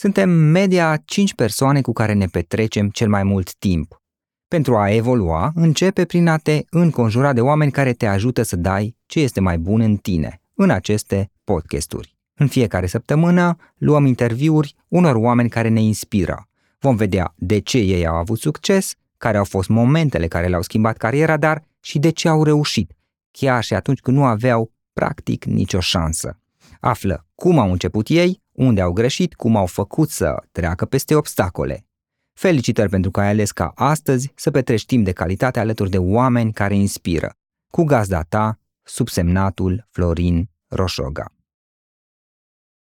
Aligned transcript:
Suntem 0.00 0.30
media 0.30 1.02
5 1.04 1.34
persoane 1.34 1.80
cu 1.80 1.92
care 1.92 2.12
ne 2.12 2.26
petrecem 2.26 2.88
cel 2.88 3.08
mai 3.08 3.22
mult 3.22 3.54
timp. 3.54 4.02
Pentru 4.48 4.76
a 4.76 4.90
evolua, 4.90 5.52
începe 5.54 6.04
prin 6.04 6.28
a 6.28 6.36
te 6.36 6.62
înconjura 6.70 7.32
de 7.32 7.40
oameni 7.40 7.70
care 7.70 7.92
te 7.92 8.06
ajută 8.06 8.42
să 8.42 8.56
dai 8.56 8.96
ce 9.06 9.20
este 9.20 9.40
mai 9.40 9.58
bun 9.58 9.80
în 9.80 9.96
tine, 9.96 10.40
în 10.54 10.70
aceste 10.70 11.30
podcasturi. 11.44 12.16
În 12.34 12.46
fiecare 12.46 12.86
săptămână 12.86 13.56
luăm 13.76 14.06
interviuri 14.06 14.74
unor 14.88 15.14
oameni 15.14 15.48
care 15.48 15.68
ne 15.68 15.82
inspiră. 15.82 16.48
Vom 16.78 16.96
vedea 16.96 17.34
de 17.36 17.58
ce 17.58 17.78
ei 17.78 18.06
au 18.06 18.16
avut 18.16 18.38
succes, 18.38 18.94
care 19.18 19.36
au 19.36 19.44
fost 19.44 19.68
momentele 19.68 20.26
care 20.26 20.46
le-au 20.46 20.62
schimbat 20.62 20.96
cariera, 20.96 21.36
dar 21.36 21.62
și 21.80 21.98
de 21.98 22.10
ce 22.10 22.28
au 22.28 22.44
reușit, 22.44 22.92
chiar 23.30 23.64
și 23.64 23.74
atunci 23.74 24.00
când 24.00 24.16
nu 24.16 24.24
aveau 24.24 24.72
practic 24.92 25.44
nicio 25.44 25.80
șansă. 25.80 26.38
Află 26.80 27.26
cum 27.34 27.58
au 27.58 27.70
început 27.70 28.08
ei, 28.08 28.42
unde 28.60 28.80
au 28.80 28.92
greșit, 28.92 29.34
cum 29.34 29.56
au 29.56 29.66
făcut 29.66 30.10
să 30.10 30.42
treacă 30.52 30.84
peste 30.84 31.14
obstacole. 31.14 31.86
Felicitări 32.32 32.88
pentru 32.88 33.10
că 33.10 33.20
ai 33.20 33.28
ales 33.28 33.52
ca 33.52 33.72
astăzi 33.74 34.32
să 34.34 34.50
petreci 34.50 34.86
timp 34.86 35.04
de 35.04 35.12
calitate 35.12 35.60
alături 35.60 35.90
de 35.90 35.98
oameni 35.98 36.52
care 36.52 36.74
inspiră. 36.74 37.34
Cu 37.70 37.84
gazda 37.84 38.22
ta, 38.22 38.58
subsemnatul 38.82 39.86
Florin 39.90 40.50
Roșoga. 40.66 41.32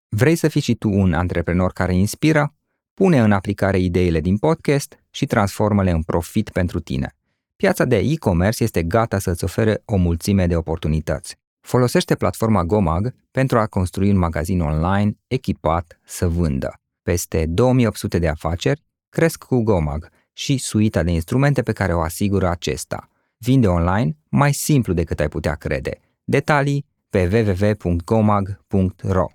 Vrei 0.09 0.35
să 0.35 0.48
fii 0.48 0.62
și 0.62 0.76
tu 0.76 0.90
un 0.90 1.13
antreprenor 1.13 1.71
care 1.71 1.95
inspiră? 1.95 2.54
Pune 2.93 3.20
în 3.20 3.32
aplicare 3.32 3.79
ideile 3.79 4.20
din 4.20 4.38
podcast 4.38 4.99
și 5.09 5.26
transformă-le 5.26 5.91
în 5.91 6.02
profit 6.02 6.49
pentru 6.49 6.79
tine. 6.79 7.16
Piața 7.55 7.85
de 7.85 7.98
e-commerce 7.98 8.63
este 8.63 8.84
gata 8.84 9.20
să-ți 9.20 9.43
ofere 9.43 9.82
o 9.85 9.95
mulțime 9.95 10.48
de 10.48 10.55
oportunități. 10.55 11.38
Folosește 11.66 12.16
platforma 12.16 12.64
Gomag 12.64 13.14
pentru 13.32 13.60
a 13.60 13.68
construi 13.68 14.10
un 14.10 14.18
magazin 14.18 14.62
online 14.62 15.18
echipat 15.28 16.00
să 16.04 16.28
vândă. 16.28 16.74
Peste 17.02 17.46
2800 17.46 18.20
de 18.20 18.28
afaceri 18.28 18.84
cresc 19.10 19.44
cu 19.44 19.64
Gomag 19.64 20.10
și 20.34 20.57
suita 20.57 21.04
de 21.04 21.12
instrumente 21.12 21.62
pe 21.62 21.72
care 21.72 21.94
o 21.94 22.02
asigură 22.02 22.48
acesta. 22.48 23.10
Vinde 23.38 23.68
online 23.68 24.18
mai 24.30 24.54
simplu 24.54 24.94
decât 24.94 25.20
ai 25.20 25.27
putea 25.27 25.55
crede. 25.55 25.99
Detalii 26.24 26.85
pe 27.10 27.46
www.gomag.ro 27.82 29.26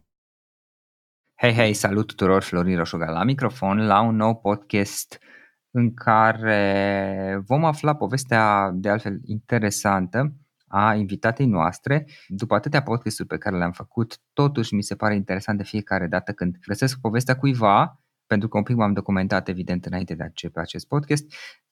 Hei, 1.34 1.52
hei, 1.52 1.74
salut 1.74 2.06
tuturor, 2.06 2.42
Florin 2.42 2.76
Roșoga 2.76 3.10
la 3.10 3.24
microfon, 3.24 3.86
la 3.86 4.00
un 4.00 4.16
nou 4.16 4.34
podcast 4.34 5.18
în 5.70 5.94
care 5.94 7.42
vom 7.46 7.64
afla 7.64 7.94
povestea 7.94 8.70
de 8.74 8.88
altfel 8.88 9.20
interesantă 9.24 10.34
a 10.72 10.94
invitatei 10.94 11.46
noastre. 11.46 12.06
După 12.28 12.54
atâtea 12.54 12.82
podcasturi 12.82 13.28
pe 13.28 13.38
care 13.38 13.56
le-am 13.56 13.72
făcut, 13.72 14.20
totuși 14.32 14.74
mi 14.74 14.82
se 14.82 14.94
pare 14.94 15.14
interesant 15.14 15.58
de 15.58 15.64
fiecare 15.64 16.06
dată 16.06 16.32
când 16.32 16.56
găsesc 16.66 17.00
povestea 17.00 17.36
cuiva, 17.36 18.00
pentru 18.26 18.48
că 18.48 18.56
un 18.56 18.62
pic 18.62 18.76
m-am 18.76 18.92
documentat 18.92 19.48
evident 19.48 19.86
înainte 19.86 20.14
de 20.14 20.22
a 20.22 20.26
începe 20.26 20.60
acest 20.60 20.86
podcast, 20.86 21.24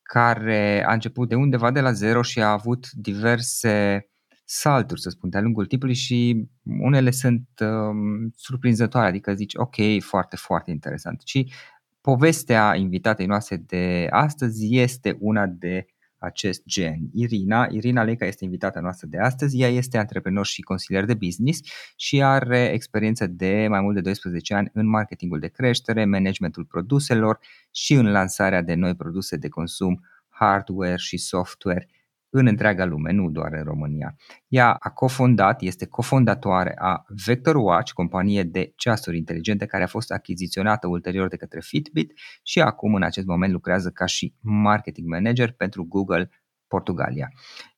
care 0.03 0.85
a 0.87 0.93
început 0.93 1.29
de 1.29 1.35
undeva 1.35 1.71
de 1.71 1.81
la 1.81 1.93
zero 1.93 2.23
și 2.23 2.41
a 2.41 2.51
avut 2.51 2.91
diverse 2.91 4.07
salturi, 4.45 5.01
să 5.01 5.09
spun, 5.09 5.31
de-a 5.31 5.41
lungul 5.41 5.67
timpului 5.67 5.95
și 5.95 6.49
unele 6.65 7.11
sunt 7.11 7.49
um, 7.61 8.31
surprinzătoare, 8.35 9.07
adică 9.07 9.35
zici, 9.35 9.55
ok, 9.57 9.75
foarte, 10.01 10.37
foarte 10.37 10.71
interesant. 10.71 11.23
Și 11.25 11.53
povestea 12.01 12.75
invitatei 12.75 13.27
noastre 13.27 13.57
de 13.57 14.07
astăzi 14.11 14.77
este 14.77 15.17
una 15.21 15.47
de 15.47 15.87
acest 16.19 16.63
gen. 16.67 16.99
Irina, 17.13 17.69
Irina 17.71 18.03
Leica 18.03 18.27
este 18.27 18.45
invitata 18.45 18.81
noastră 18.81 19.07
de 19.07 19.19
astăzi, 19.19 19.61
ea 19.61 19.69
este 19.69 19.99
antreprenor 19.99 20.47
și 20.47 20.63
consilier 20.63 21.05
de 21.05 21.15
business 21.15 21.61
și 21.97 22.23
are 22.23 22.71
experiență 22.73 23.27
de 23.27 23.67
mai 23.69 23.81
mult 23.81 23.95
de 23.95 24.01
12 24.01 24.55
ani 24.55 24.71
în 24.73 24.89
marketingul 24.89 25.39
de 25.39 25.49
creștere, 25.49 26.05
managementul 26.05 26.65
produselor 26.65 27.39
și 27.71 27.95
în 27.95 28.11
lansarea 28.11 28.63
de 28.63 28.75
noi 28.75 28.95
produse 28.95 29.37
de 29.37 29.49
consum, 29.49 30.05
hardware 30.29 30.97
și 30.97 31.17
software 31.17 31.89
în 32.31 32.47
întreaga 32.47 32.85
lume, 32.85 33.13
nu 33.13 33.31
doar 33.31 33.53
în 33.53 33.63
România. 33.63 34.17
Ea 34.49 34.73
a 34.73 34.91
cofondat, 34.91 35.63
este 35.63 35.87
cofondatoare 35.87 36.75
a 36.79 37.05
Vector 37.27 37.57
Watch, 37.57 37.93
companie 37.93 38.43
de 38.43 38.73
ceasuri 38.77 39.17
inteligente 39.17 39.67
care 39.67 39.83
a 39.83 39.87
fost 39.87 40.13
achiziționată 40.13 40.87
ulterior 40.87 41.29
de 41.29 41.37
către 41.37 41.61
Fitbit 41.61 42.13
și 42.43 42.61
acum 42.61 42.95
în 42.95 43.03
acest 43.03 43.27
moment 43.27 43.53
lucrează 43.53 43.91
ca 43.91 44.07
și 44.07 44.35
marketing 44.41 45.09
manager 45.09 45.53
pentru 45.53 45.85
Google 45.85 46.31
Portugalia. 46.69 47.29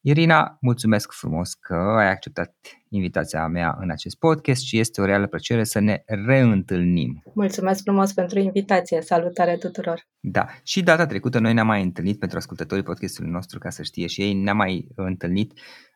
Irina, 0.01 0.57
mulțumesc 0.61 1.13
frumos 1.13 1.55
că 1.55 1.75
ai 1.75 2.11
acceptat 2.11 2.55
invitația 2.89 3.47
mea 3.47 3.77
în 3.81 3.91
acest 3.91 4.19
podcast 4.19 4.63
și 4.63 4.79
este 4.79 5.01
o 5.01 5.05
reală 5.05 5.27
plăcere 5.27 5.65
să 5.65 5.79
ne 5.79 6.03
reîntâlnim. 6.07 7.23
Mulțumesc 7.35 7.83
frumos 7.83 8.13
pentru 8.13 8.39
invitație. 8.39 9.01
Salutare 9.01 9.57
tuturor! 9.57 10.07
Da, 10.21 10.47
și 10.63 10.83
data 10.83 11.07
trecută 11.07 11.39
noi 11.39 11.53
ne-am 11.53 11.67
mai 11.67 11.83
întâlnit 11.83 12.19
pentru 12.19 12.39
ascultătorii 12.39 12.85
podcastului 12.85 13.31
nostru, 13.31 13.59
ca 13.59 13.71
să 13.71 13.83
știe 13.83 14.07
și 14.07 14.21
ei, 14.23 14.35
ne-am 14.35 14.57
mai 14.57 14.89
întâlnit 14.95 15.53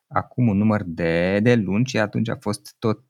acum 0.08 0.48
un 0.48 0.56
număr 0.56 0.82
de, 0.86 1.40
de 1.42 1.54
luni 1.54 1.86
și 1.86 1.98
atunci 1.98 2.28
a 2.28 2.36
fost 2.40 2.76
tot, 2.78 3.02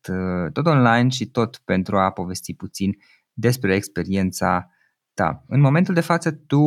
tot 0.53 0.67
online 0.67 1.09
și 1.09 1.27
tot 1.27 1.57
pentru 1.65 1.99
a 1.99 2.11
povesti 2.11 2.55
puțin 2.55 2.97
despre 3.33 3.75
experiența 3.75 4.74
da. 5.15 5.43
În 5.49 5.61
momentul 5.61 5.95
de 5.95 6.01
față 6.01 6.31
tu 6.33 6.63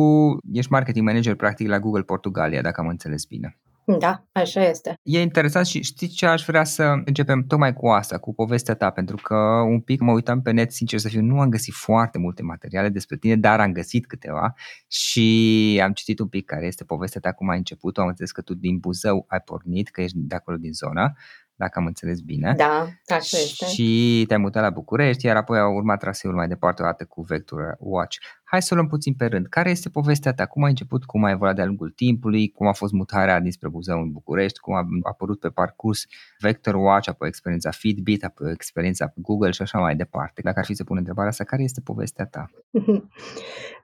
ești 0.52 0.72
marketing 0.72 1.06
manager 1.06 1.34
practic 1.34 1.68
la 1.68 1.78
Google 1.78 2.02
Portugalia, 2.02 2.62
dacă 2.62 2.80
am 2.80 2.88
înțeles 2.88 3.24
bine. 3.24 3.58
Da, 3.98 4.24
așa 4.32 4.68
este. 4.68 4.94
E 5.02 5.20
interesant 5.20 5.66
și 5.66 5.82
știi 5.82 6.08
ce 6.08 6.26
aș 6.26 6.44
vrea 6.44 6.64
să 6.64 6.82
începem 7.04 7.44
tocmai 7.46 7.72
cu 7.72 7.88
asta, 7.88 8.18
cu 8.18 8.34
povestea 8.34 8.74
ta, 8.74 8.90
pentru 8.90 9.16
că 9.16 9.34
un 9.68 9.80
pic 9.80 10.00
mă 10.00 10.12
uitam 10.12 10.42
pe 10.42 10.50
net, 10.50 10.72
sincer 10.72 10.98
să 10.98 11.08
fiu, 11.08 11.20
nu 11.20 11.40
am 11.40 11.48
găsit 11.48 11.74
foarte 11.74 12.18
multe 12.18 12.42
materiale 12.42 12.88
despre 12.88 13.16
tine, 13.16 13.36
dar 13.36 13.60
am 13.60 13.72
găsit 13.72 14.06
câteva 14.06 14.54
și 14.88 15.80
am 15.82 15.92
citit 15.92 16.18
un 16.18 16.28
pic 16.28 16.44
care 16.44 16.66
este 16.66 16.84
povestea 16.84 17.20
ta, 17.20 17.32
cum 17.32 17.48
ai 17.48 17.56
început, 17.56 17.98
am 17.98 18.06
înțeles 18.06 18.30
că 18.30 18.40
tu 18.40 18.54
din 18.54 18.78
Buzău 18.78 19.24
ai 19.28 19.40
pornit, 19.40 19.88
că 19.88 20.00
ești 20.00 20.18
de 20.18 20.34
acolo 20.34 20.56
din 20.56 20.72
zonă 20.72 21.14
dacă 21.58 21.78
am 21.78 21.86
înțeles 21.86 22.20
bine. 22.20 22.54
Da, 22.56 22.88
așa 23.14 23.38
este. 23.38 23.66
Și 23.66 24.24
te-ai 24.26 24.38
mutat 24.38 24.62
la 24.62 24.70
București, 24.70 25.26
iar 25.26 25.36
apoi 25.36 25.58
au 25.58 25.74
urmat 25.74 25.98
traseul 25.98 26.34
mai 26.34 26.48
departe 26.48 26.82
o 26.82 26.84
dată 26.84 27.04
cu 27.04 27.22
Vector 27.22 27.76
Watch. 27.78 28.16
Hai 28.44 28.62
să 28.62 28.68
o 28.72 28.76
luăm 28.76 28.88
puțin 28.88 29.14
pe 29.14 29.26
rând. 29.26 29.46
Care 29.46 29.70
este 29.70 29.88
povestea 29.88 30.32
ta? 30.32 30.46
Cum 30.46 30.62
ai 30.62 30.70
început, 30.70 31.04
cum 31.04 31.24
ai 31.24 31.32
evoluat 31.32 31.54
de-a 31.54 31.64
lungul 31.64 31.90
timpului, 31.90 32.48
cum 32.48 32.66
a 32.66 32.72
fost 32.72 32.92
mutarea 32.92 33.40
dinspre 33.40 33.68
Buzău 33.68 34.00
în 34.00 34.12
București, 34.12 34.58
cum 34.58 34.74
a 34.74 34.86
apărut 35.02 35.40
pe 35.40 35.48
parcurs 35.48 36.06
Vector 36.38 36.74
Watch, 36.74 37.08
apoi 37.08 37.28
experiența 37.28 37.70
Fitbit, 37.70 38.24
apoi 38.24 38.52
experiența 38.52 39.12
Google 39.16 39.50
și 39.50 39.62
așa 39.62 39.78
mai 39.78 39.96
departe. 39.96 40.40
Dacă 40.44 40.58
ar 40.58 40.64
fi 40.64 40.74
să 40.74 40.84
pun 40.84 40.96
întrebarea 40.96 41.30
asta, 41.30 41.44
care 41.44 41.62
este 41.62 41.80
povestea 41.80 42.26
ta? 42.26 42.50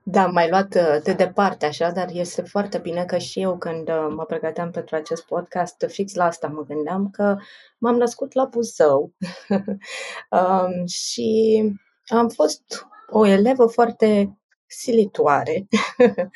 Da, 0.07 0.27
m-ai 0.27 0.49
luat 0.49 0.75
uh, 0.75 1.03
de 1.03 1.13
departe 1.13 1.67
așa, 1.67 1.91
dar 1.91 2.09
este 2.13 2.43
foarte 2.43 2.79
bine 2.79 3.05
că 3.05 3.19
și 3.19 3.41
eu 3.41 3.59
când 3.59 3.89
uh, 3.89 4.07
mă 4.11 4.25
pregăteam 4.25 4.71
pentru 4.71 4.97
acest 4.97 5.25
podcast, 5.27 5.85
fix 5.89 6.15
la 6.15 6.25
asta 6.25 6.47
mă 6.47 6.63
gândeam 6.63 7.11
că 7.11 7.37
m-am 7.79 7.97
născut 7.97 8.33
la 8.33 8.45
Buzău 8.45 9.13
um, 10.31 10.87
și 10.87 11.63
am 12.07 12.29
fost 12.29 12.87
o 13.11 13.27
elevă 13.27 13.67
foarte 13.67 14.39
silitoare. 14.67 15.67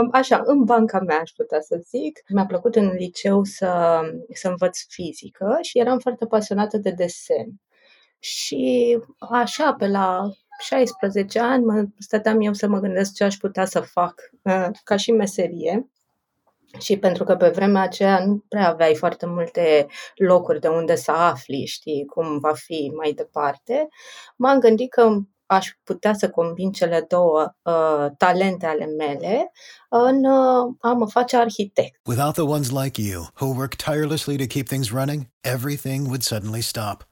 Um, 0.00 0.08
așa, 0.12 0.42
în 0.44 0.64
banca 0.64 1.00
mea 1.00 1.18
aș 1.20 1.30
putea 1.30 1.60
să 1.60 1.80
zic. 1.88 2.18
Mi-a 2.28 2.46
plăcut 2.46 2.76
în 2.76 2.88
liceu 2.88 3.44
să, 3.44 4.00
să 4.32 4.48
învăț 4.48 4.78
fizică 4.88 5.58
și 5.62 5.78
eram 5.78 5.98
foarte 5.98 6.26
pasionată 6.26 6.76
de 6.76 6.90
desen. 6.90 7.60
Și 8.18 8.98
așa, 9.18 9.74
pe 9.74 9.86
la 9.86 10.30
16 10.62 11.40
ani, 11.40 11.64
mă 11.64 11.84
stăteam 11.98 12.40
eu 12.40 12.52
să 12.52 12.68
mă 12.68 12.78
gândesc 12.78 13.14
ce 13.14 13.24
aș 13.24 13.36
putea 13.36 13.64
să 13.64 13.80
fac 13.80 14.14
uh, 14.42 14.68
ca 14.84 14.96
și 14.96 15.10
meserie. 15.10 15.90
Și 16.78 16.96
pentru 16.96 17.24
că 17.24 17.36
pe 17.36 17.48
vremea 17.48 17.82
aceea 17.82 18.24
nu 18.24 18.44
prea 18.48 18.68
aveai 18.68 18.94
foarte 18.94 19.26
multe 19.26 19.86
locuri 20.14 20.60
de 20.60 20.68
unde 20.68 20.94
să 20.94 21.10
afli, 21.10 21.66
știi, 21.66 22.04
cum 22.04 22.38
va 22.38 22.52
fi 22.54 22.92
mai 22.96 23.12
departe, 23.12 23.88
m-am 24.36 24.58
gândit 24.58 24.90
că 24.90 25.18
aș 25.46 25.68
putea 25.84 26.14
să 26.14 26.30
combin 26.30 26.72
cele 26.72 27.04
două 27.08 27.54
uh, 27.62 28.06
talente 28.16 28.66
ale 28.66 28.86
mele 28.86 29.52
în 29.88 30.24
uh, 30.24 30.74
a 30.80 30.92
mă 30.92 31.06
face 31.06 31.36
arhitect. 31.36 32.00
Without 32.06 32.32
the 32.32 32.42
ones 32.42 32.70
like 32.70 33.02
you, 33.02 33.26
who 33.40 33.46
work 33.46 33.74
tirelessly 33.74 34.36
to 34.36 34.46
keep 34.46 34.66
things 34.66 34.90
running, 34.90 35.26
everything 35.40 36.06
would 36.06 36.22
suddenly 36.22 36.60
stop. 36.60 37.11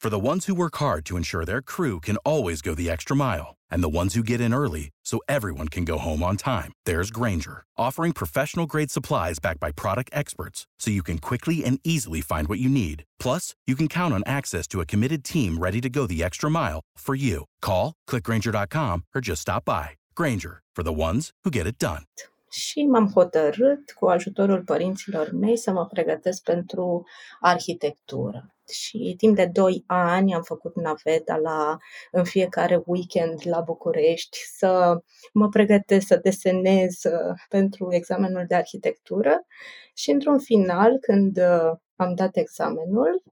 For 0.00 0.10
the 0.10 0.26
ones 0.26 0.46
who 0.46 0.54
work 0.54 0.76
hard 0.76 1.04
to 1.06 1.16
ensure 1.16 1.44
their 1.44 1.60
crew 1.60 1.98
can 1.98 2.18
always 2.18 2.62
go 2.62 2.72
the 2.72 2.88
extra 2.88 3.16
mile, 3.16 3.56
and 3.68 3.82
the 3.82 3.88
ones 3.88 4.14
who 4.14 4.22
get 4.22 4.40
in 4.40 4.54
early 4.54 4.90
so 5.04 5.18
everyone 5.28 5.66
can 5.66 5.84
go 5.84 5.98
home 5.98 6.22
on 6.22 6.36
time, 6.36 6.72
there's 6.86 7.10
Granger, 7.10 7.64
offering 7.76 8.12
professional 8.12 8.64
grade 8.64 8.92
supplies 8.92 9.40
backed 9.40 9.58
by 9.58 9.72
product 9.72 10.10
experts 10.12 10.68
so 10.78 10.92
you 10.92 11.02
can 11.02 11.18
quickly 11.18 11.64
and 11.64 11.80
easily 11.82 12.20
find 12.20 12.46
what 12.46 12.60
you 12.60 12.68
need. 12.68 13.02
Plus, 13.18 13.56
you 13.66 13.74
can 13.74 13.88
count 13.88 14.14
on 14.14 14.22
access 14.24 14.68
to 14.68 14.80
a 14.80 14.86
committed 14.86 15.24
team 15.24 15.58
ready 15.58 15.80
to 15.80 15.90
go 15.90 16.06
the 16.06 16.22
extra 16.22 16.48
mile 16.48 16.80
for 16.96 17.16
you. 17.16 17.46
Call, 17.60 17.94
clickgranger.com, 18.08 19.02
or 19.16 19.20
just 19.20 19.42
stop 19.42 19.64
by. 19.64 19.96
Granger, 20.14 20.62
for 20.76 20.84
the 20.84 20.92
ones 20.92 21.32
who 21.42 21.50
get 21.50 21.66
it 21.66 21.78
done. 21.78 22.04
și 22.50 22.82
m-am 22.82 23.10
hotărât 23.14 23.90
cu 23.90 24.06
ajutorul 24.06 24.62
părinților 24.62 25.30
mei 25.32 25.56
să 25.56 25.70
mă 25.70 25.86
pregătesc 25.86 26.42
pentru 26.42 27.06
arhitectură. 27.40 28.52
Și 28.70 29.14
timp 29.16 29.36
de 29.36 29.46
2 29.46 29.84
ani 29.86 30.34
am 30.34 30.42
făcut 30.42 30.74
naveta 30.76 31.36
la, 31.36 31.76
în 32.10 32.24
fiecare 32.24 32.82
weekend 32.86 33.40
la 33.44 33.60
București 33.60 34.38
să 34.56 35.00
mă 35.32 35.48
pregătesc 35.48 36.06
să 36.06 36.16
desenez 36.22 37.04
uh, 37.04 37.34
pentru 37.48 37.88
examenul 37.90 38.44
de 38.48 38.54
arhitectură 38.54 39.46
și 39.94 40.10
într-un 40.10 40.38
final, 40.38 40.98
când 41.00 41.38
uh, 41.38 41.72
am 41.96 42.14
dat 42.14 42.36
examenul, 42.36 43.22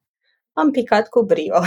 am 0.53 0.71
picat 0.71 1.09
cu 1.09 1.23
brio. 1.23 1.61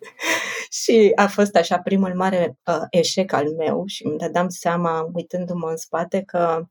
și 0.84 1.12
a 1.14 1.26
fost 1.26 1.56
așa 1.56 1.78
primul 1.78 2.14
mare 2.14 2.58
uh, 2.66 2.82
eșec 2.90 3.32
al 3.32 3.54
meu 3.56 3.82
și 3.86 4.06
îmi 4.06 4.18
dădeam 4.18 4.48
seama, 4.48 5.10
uitându-mă 5.12 5.70
în 5.70 5.76
spate, 5.76 6.22
că 6.22 6.64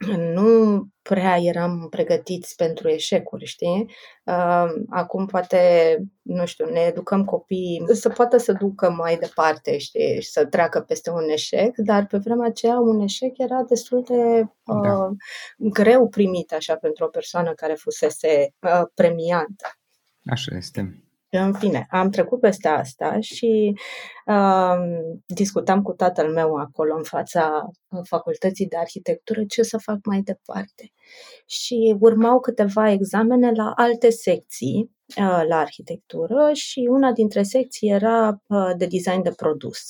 nu 0.34 0.86
prea 1.02 1.36
eram 1.36 1.86
pregătiți 1.90 2.56
pentru 2.56 2.88
eșecuri, 2.88 3.44
știi? 3.44 3.90
Uh, 4.24 4.66
acum 4.88 5.26
poate, 5.26 5.98
nu 6.22 6.46
știu, 6.46 6.70
ne 6.70 6.80
educăm 6.80 7.24
copiii 7.24 7.84
să 7.92 8.08
poată 8.08 8.36
să 8.36 8.52
ducă 8.52 8.90
mai 8.90 9.16
departe, 9.16 9.78
știi, 9.78 10.20
și 10.20 10.30
să 10.30 10.46
treacă 10.46 10.80
peste 10.80 11.10
un 11.10 11.28
eșec, 11.28 11.76
dar 11.76 12.06
pe 12.06 12.18
vremea 12.18 12.46
aceea 12.46 12.78
un 12.78 13.00
eșec 13.00 13.38
era 13.38 13.62
destul 13.62 14.02
de 14.02 14.40
uh, 14.64 14.82
da. 14.82 15.10
greu 15.56 16.08
primit 16.08 16.52
așa 16.52 16.76
pentru 16.76 17.04
o 17.04 17.08
persoană 17.08 17.52
care 17.52 17.74
fusese 17.74 18.54
uh, 18.60 18.82
premiantă. 18.94 19.66
Așa 20.24 20.56
este. 20.56 21.09
În 21.32 21.52
fine, 21.52 21.86
am 21.90 22.10
trecut 22.10 22.40
peste 22.40 22.68
asta 22.68 23.20
și 23.20 23.74
uh, 24.26 24.76
discutam 25.26 25.82
cu 25.82 25.92
tatăl 25.92 26.32
meu 26.32 26.54
acolo 26.54 26.94
în 26.96 27.02
fața 27.02 27.70
uh, 27.88 28.00
facultății 28.04 28.66
de 28.66 28.76
arhitectură 28.76 29.44
ce 29.44 29.62
să 29.62 29.78
fac 29.78 29.98
mai 30.04 30.20
departe. 30.20 30.92
Și 31.46 31.96
urmau 32.00 32.40
câteva 32.40 32.90
examene 32.90 33.50
la 33.50 33.72
alte 33.76 34.10
secții 34.10 34.90
uh, 35.16 35.42
la 35.48 35.56
arhitectură 35.58 36.50
și 36.52 36.86
una 36.90 37.12
dintre 37.12 37.42
secții 37.42 37.88
era 37.88 38.42
uh, 38.46 38.70
de 38.76 38.86
design 38.86 39.22
de 39.22 39.32
produs. 39.36 39.80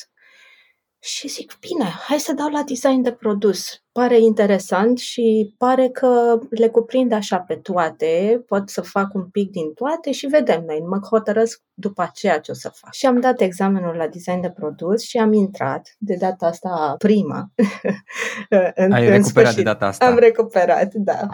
Și 0.98 1.28
zic, 1.28 1.58
bine, 1.60 1.84
hai 1.84 2.18
să 2.18 2.32
dau 2.32 2.48
la 2.48 2.62
design 2.62 3.02
de 3.02 3.12
produs. 3.12 3.82
Pare 4.00 4.18
interesant 4.20 4.98
și 4.98 5.54
pare 5.58 5.88
că 5.88 6.38
le 6.50 6.68
cuprind 6.68 7.12
așa 7.12 7.38
pe 7.38 7.54
toate, 7.54 8.44
pot 8.46 8.68
să 8.68 8.80
fac 8.80 9.14
un 9.14 9.28
pic 9.28 9.50
din 9.50 9.72
toate 9.72 10.12
și 10.12 10.26
vedem 10.26 10.64
noi, 10.66 10.84
mă 10.88 10.98
hotărăsc 11.10 11.62
după 11.74 12.02
aceea 12.02 12.40
ce 12.40 12.50
o 12.50 12.54
să 12.54 12.68
fac. 12.74 12.92
Și 12.92 13.06
am 13.06 13.20
dat 13.20 13.40
examenul 13.40 13.94
la 13.94 14.06
design 14.06 14.40
de 14.40 14.50
produs 14.50 15.02
și 15.02 15.18
am 15.18 15.32
intrat, 15.32 15.94
de 15.98 16.14
data 16.14 16.46
asta 16.46 16.94
prima. 16.98 17.50
în, 18.74 18.92
Ai 18.92 19.04
în 19.04 19.10
recuperat 19.10 19.24
sfârșit. 19.24 19.56
de 19.56 19.62
data 19.62 19.86
asta? 19.86 20.06
Am 20.06 20.18
recuperat, 20.18 20.94
da. 20.94 21.26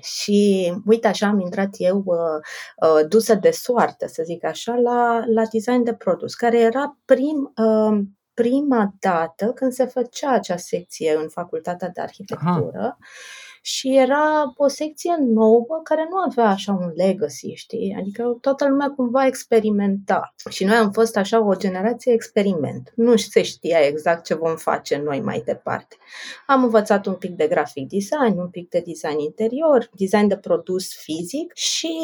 Și 0.00 0.72
uite 0.84 1.08
așa 1.08 1.26
am 1.26 1.40
intrat 1.40 1.68
eu 1.78 2.02
uh, 2.04 2.88
uh, 2.90 3.08
dusă 3.08 3.34
de 3.34 3.50
soartă, 3.50 4.06
să 4.06 4.22
zic 4.24 4.44
așa, 4.44 4.74
la, 4.74 5.24
la 5.34 5.42
design 5.52 5.82
de 5.82 5.94
produs, 5.94 6.34
care 6.34 6.58
era 6.60 6.98
prim, 7.04 7.52
uh, 7.56 8.00
prima 8.42 8.94
dată 9.00 9.52
când 9.54 9.72
se 9.72 9.84
făcea 9.84 10.30
acea 10.30 10.56
secție 10.56 11.16
în 11.22 11.28
facultatea 11.28 11.88
de 11.88 12.00
arhitectură 12.00 12.78
Aha. 12.78 12.98
și 13.62 13.96
era 13.96 14.52
o 14.56 14.68
secție 14.68 15.16
nouă 15.20 15.80
care 15.82 16.06
nu 16.10 16.16
avea 16.16 16.44
așa 16.44 16.72
un 16.72 16.92
legacy, 16.94 17.54
știi? 17.54 17.96
Adică 17.98 18.38
toată 18.40 18.68
lumea 18.68 18.92
cumva 18.96 19.26
experimenta. 19.26 20.34
Și 20.48 20.64
noi 20.64 20.76
am 20.76 20.90
fost 20.90 21.16
așa 21.16 21.44
o 21.46 21.54
generație 21.54 22.12
experiment. 22.12 22.92
Nu 22.94 23.16
se 23.16 23.42
știa 23.42 23.78
exact 23.78 24.24
ce 24.24 24.34
vom 24.34 24.56
face 24.56 25.02
noi 25.04 25.20
mai 25.20 25.42
departe. 25.44 25.96
Am 26.46 26.62
învățat 26.62 27.06
un 27.06 27.14
pic 27.14 27.30
de 27.30 27.46
graphic 27.46 27.88
design, 27.88 28.38
un 28.38 28.48
pic 28.48 28.68
de 28.68 28.82
design 28.86 29.18
interior, 29.18 29.90
design 29.92 30.26
de 30.26 30.36
produs 30.36 30.94
fizic 30.94 31.54
și 31.54 31.94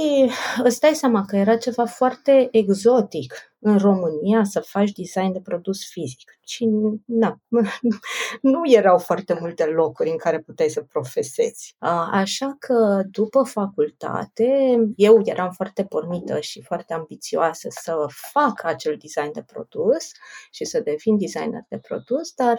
îți 0.62 0.80
dai 0.80 0.94
seama 0.94 1.24
că 1.24 1.36
era 1.36 1.56
ceva 1.56 1.84
foarte 1.84 2.48
exotic 2.52 3.51
în 3.64 3.78
România 3.78 4.44
să 4.44 4.60
faci 4.60 4.92
design 4.92 5.32
de 5.32 5.40
produs 5.40 5.90
fizic. 5.90 6.38
Și 6.46 6.68
na, 7.04 7.40
nu 8.52 8.60
erau 8.64 8.98
foarte 8.98 9.36
multe 9.40 9.64
locuri 9.64 10.10
în 10.10 10.16
care 10.16 10.40
puteai 10.40 10.68
să 10.68 10.82
profesezi. 10.82 11.76
Așa 12.10 12.56
că 12.58 13.02
după 13.10 13.42
facultate, 13.42 14.76
eu 14.96 15.20
eram 15.24 15.50
foarte 15.50 15.84
pornită 15.84 16.40
și 16.40 16.62
foarte 16.62 16.94
ambițioasă 16.94 17.68
să 17.70 18.06
fac 18.32 18.64
acel 18.64 18.96
design 19.00 19.32
de 19.32 19.42
produs 19.42 20.10
și 20.50 20.64
să 20.64 20.80
devin 20.80 21.18
designer 21.18 21.64
de 21.68 21.78
produs, 21.78 22.32
dar 22.34 22.58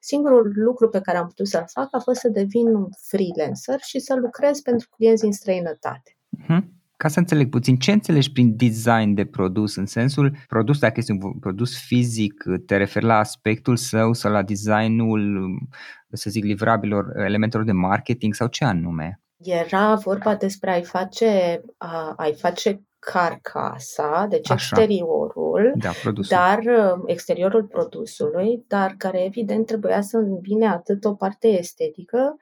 singurul 0.00 0.52
lucru 0.54 0.88
pe 0.88 1.00
care 1.00 1.18
am 1.18 1.26
putut 1.26 1.48
să-l 1.48 1.64
fac 1.66 1.88
a 1.90 1.98
fost 1.98 2.20
să 2.20 2.28
devin 2.28 2.66
un 2.74 2.88
freelancer 3.08 3.80
și 3.80 3.98
să 3.98 4.14
lucrez 4.14 4.60
pentru 4.60 4.88
clienți 4.90 5.24
în 5.24 5.32
străinătate. 5.32 6.16
Uh-huh. 6.42 6.76
Ca 6.96 7.08
să 7.08 7.18
înțeleg 7.18 7.50
puțin, 7.50 7.76
ce 7.76 7.92
înțelegi 7.92 8.32
prin 8.32 8.56
design 8.56 9.14
de 9.14 9.24
produs? 9.24 9.76
În 9.76 9.86
sensul, 9.86 10.36
produs, 10.48 10.78
dacă 10.78 10.94
este 10.96 11.12
un 11.12 11.38
produs 11.38 11.78
fizic, 11.78 12.44
te 12.66 12.76
referi 12.76 13.04
la 13.04 13.18
aspectul 13.18 13.76
său 13.76 14.12
sau 14.12 14.32
la 14.32 14.42
designul, 14.42 15.50
să 16.12 16.30
zic, 16.30 16.44
livrabilor, 16.44 17.12
elementelor 17.16 17.66
de 17.66 17.72
marketing 17.72 18.34
sau 18.34 18.46
ce 18.46 18.64
anume? 18.64 19.20
Era 19.36 19.94
vorba 19.94 20.34
despre 20.34 20.70
a-i 20.70 20.82
face, 20.82 21.60
a, 21.76 22.14
a-i 22.16 22.34
face 22.34 22.80
carcasa, 22.98 24.26
deci 24.28 24.50
Așa. 24.50 24.76
exteriorul, 24.76 25.72
da, 25.76 25.90
dar 26.28 26.58
uh, 26.58 27.02
exteriorul 27.06 27.64
produsului, 27.64 28.64
dar 28.66 28.94
care 28.98 29.24
evident 29.24 29.66
trebuia 29.66 30.00
să 30.00 30.16
îmbine 30.16 30.66
atât 30.66 31.04
o 31.04 31.14
parte 31.14 31.48
estetică, 31.48 32.34
uh, 32.36 32.40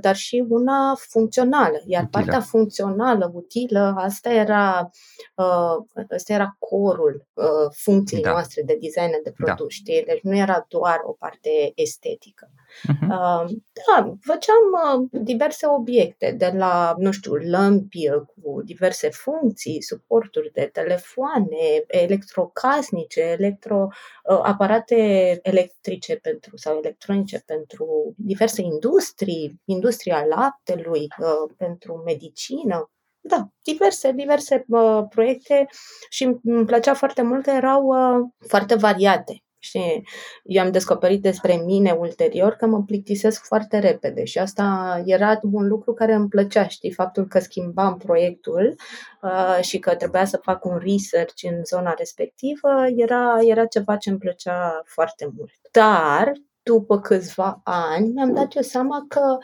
dar 0.00 0.16
și 0.16 0.44
una 0.48 0.94
funcțională. 0.98 1.82
Iar 1.86 2.02
utilă. 2.02 2.22
partea 2.22 2.40
funcțională, 2.40 3.30
utilă, 3.34 3.94
asta 3.96 4.32
era, 4.32 4.90
uh, 5.34 6.04
asta 6.10 6.32
era 6.32 6.56
corul 6.58 7.26
funcției 7.70 8.22
da. 8.22 8.30
noastre 8.30 8.62
de 8.62 8.78
design 8.80 9.10
de 9.10 9.20
da. 9.22 9.44
produs, 9.44 9.58
da. 9.58 9.74
știi? 9.74 10.02
Deci 10.06 10.22
nu 10.22 10.36
era 10.36 10.64
doar 10.68 11.00
o 11.04 11.12
parte 11.12 11.72
estetică. 11.74 12.50
Uh-huh. 12.88 13.46
Da, 13.86 14.14
făceam 14.20 15.08
diverse 15.10 15.66
obiecte, 15.66 16.34
de 16.38 16.52
la, 16.56 16.94
nu 16.98 17.10
știu, 17.10 17.34
lămpi 17.34 18.08
cu 18.08 18.62
diverse 18.64 19.08
funcții, 19.08 19.82
suporturi 19.82 20.50
de 20.52 20.70
telefoane, 20.72 21.84
electrocasnice, 21.86 23.20
electro, 23.20 23.86
uh, 24.24 24.40
aparate 24.42 24.96
electrice 25.42 26.16
pentru 26.16 26.56
sau 26.56 26.76
electronice 26.76 27.42
pentru 27.46 28.14
diverse 28.16 28.62
industrii, 28.62 29.60
industria 29.64 30.24
laptelui, 30.24 31.06
uh, 31.18 31.54
pentru 31.56 32.02
medicină. 32.04 32.90
Da, 33.20 33.48
diverse, 33.62 34.12
diverse 34.12 34.64
uh, 34.68 35.02
proiecte 35.08 35.66
și 36.08 36.24
îmi 36.44 36.64
plăcea 36.64 36.94
foarte 36.94 37.22
mult 37.22 37.42
că 37.42 37.50
erau 37.50 37.84
uh, 37.86 38.28
foarte 38.48 38.74
variate. 38.74 39.42
Și 39.62 40.02
eu 40.44 40.62
am 40.62 40.70
descoperit 40.70 41.22
despre 41.22 41.56
mine 41.56 41.90
ulterior 41.90 42.52
că 42.52 42.66
mă 42.66 42.82
plictisesc 42.82 43.44
foarte 43.44 43.78
repede 43.78 44.24
și 44.24 44.38
asta 44.38 45.00
era 45.04 45.40
un 45.52 45.66
lucru 45.66 45.94
care 45.94 46.12
îmi 46.12 46.28
plăcea, 46.28 46.66
știi, 46.68 46.92
faptul 46.92 47.26
că 47.26 47.38
schimbam 47.38 47.96
proiectul 47.96 48.74
uh, 49.22 49.58
și 49.60 49.78
că 49.78 49.94
trebuia 49.94 50.24
să 50.24 50.36
fac 50.36 50.64
un 50.64 50.78
research 50.82 51.42
în 51.42 51.64
zona 51.64 51.94
respectivă 51.98 52.68
era, 52.96 53.38
era 53.40 53.64
ceva 53.64 53.96
ce 53.96 54.10
îmi 54.10 54.18
plăcea 54.18 54.82
foarte 54.84 55.30
mult. 55.36 55.52
Dar, 55.70 56.32
după 56.62 57.00
câțiva 57.00 57.60
ani, 57.64 58.08
mi-am 58.08 58.34
dat 58.34 58.56
eu 58.56 58.62
seama 58.62 59.04
că 59.08 59.38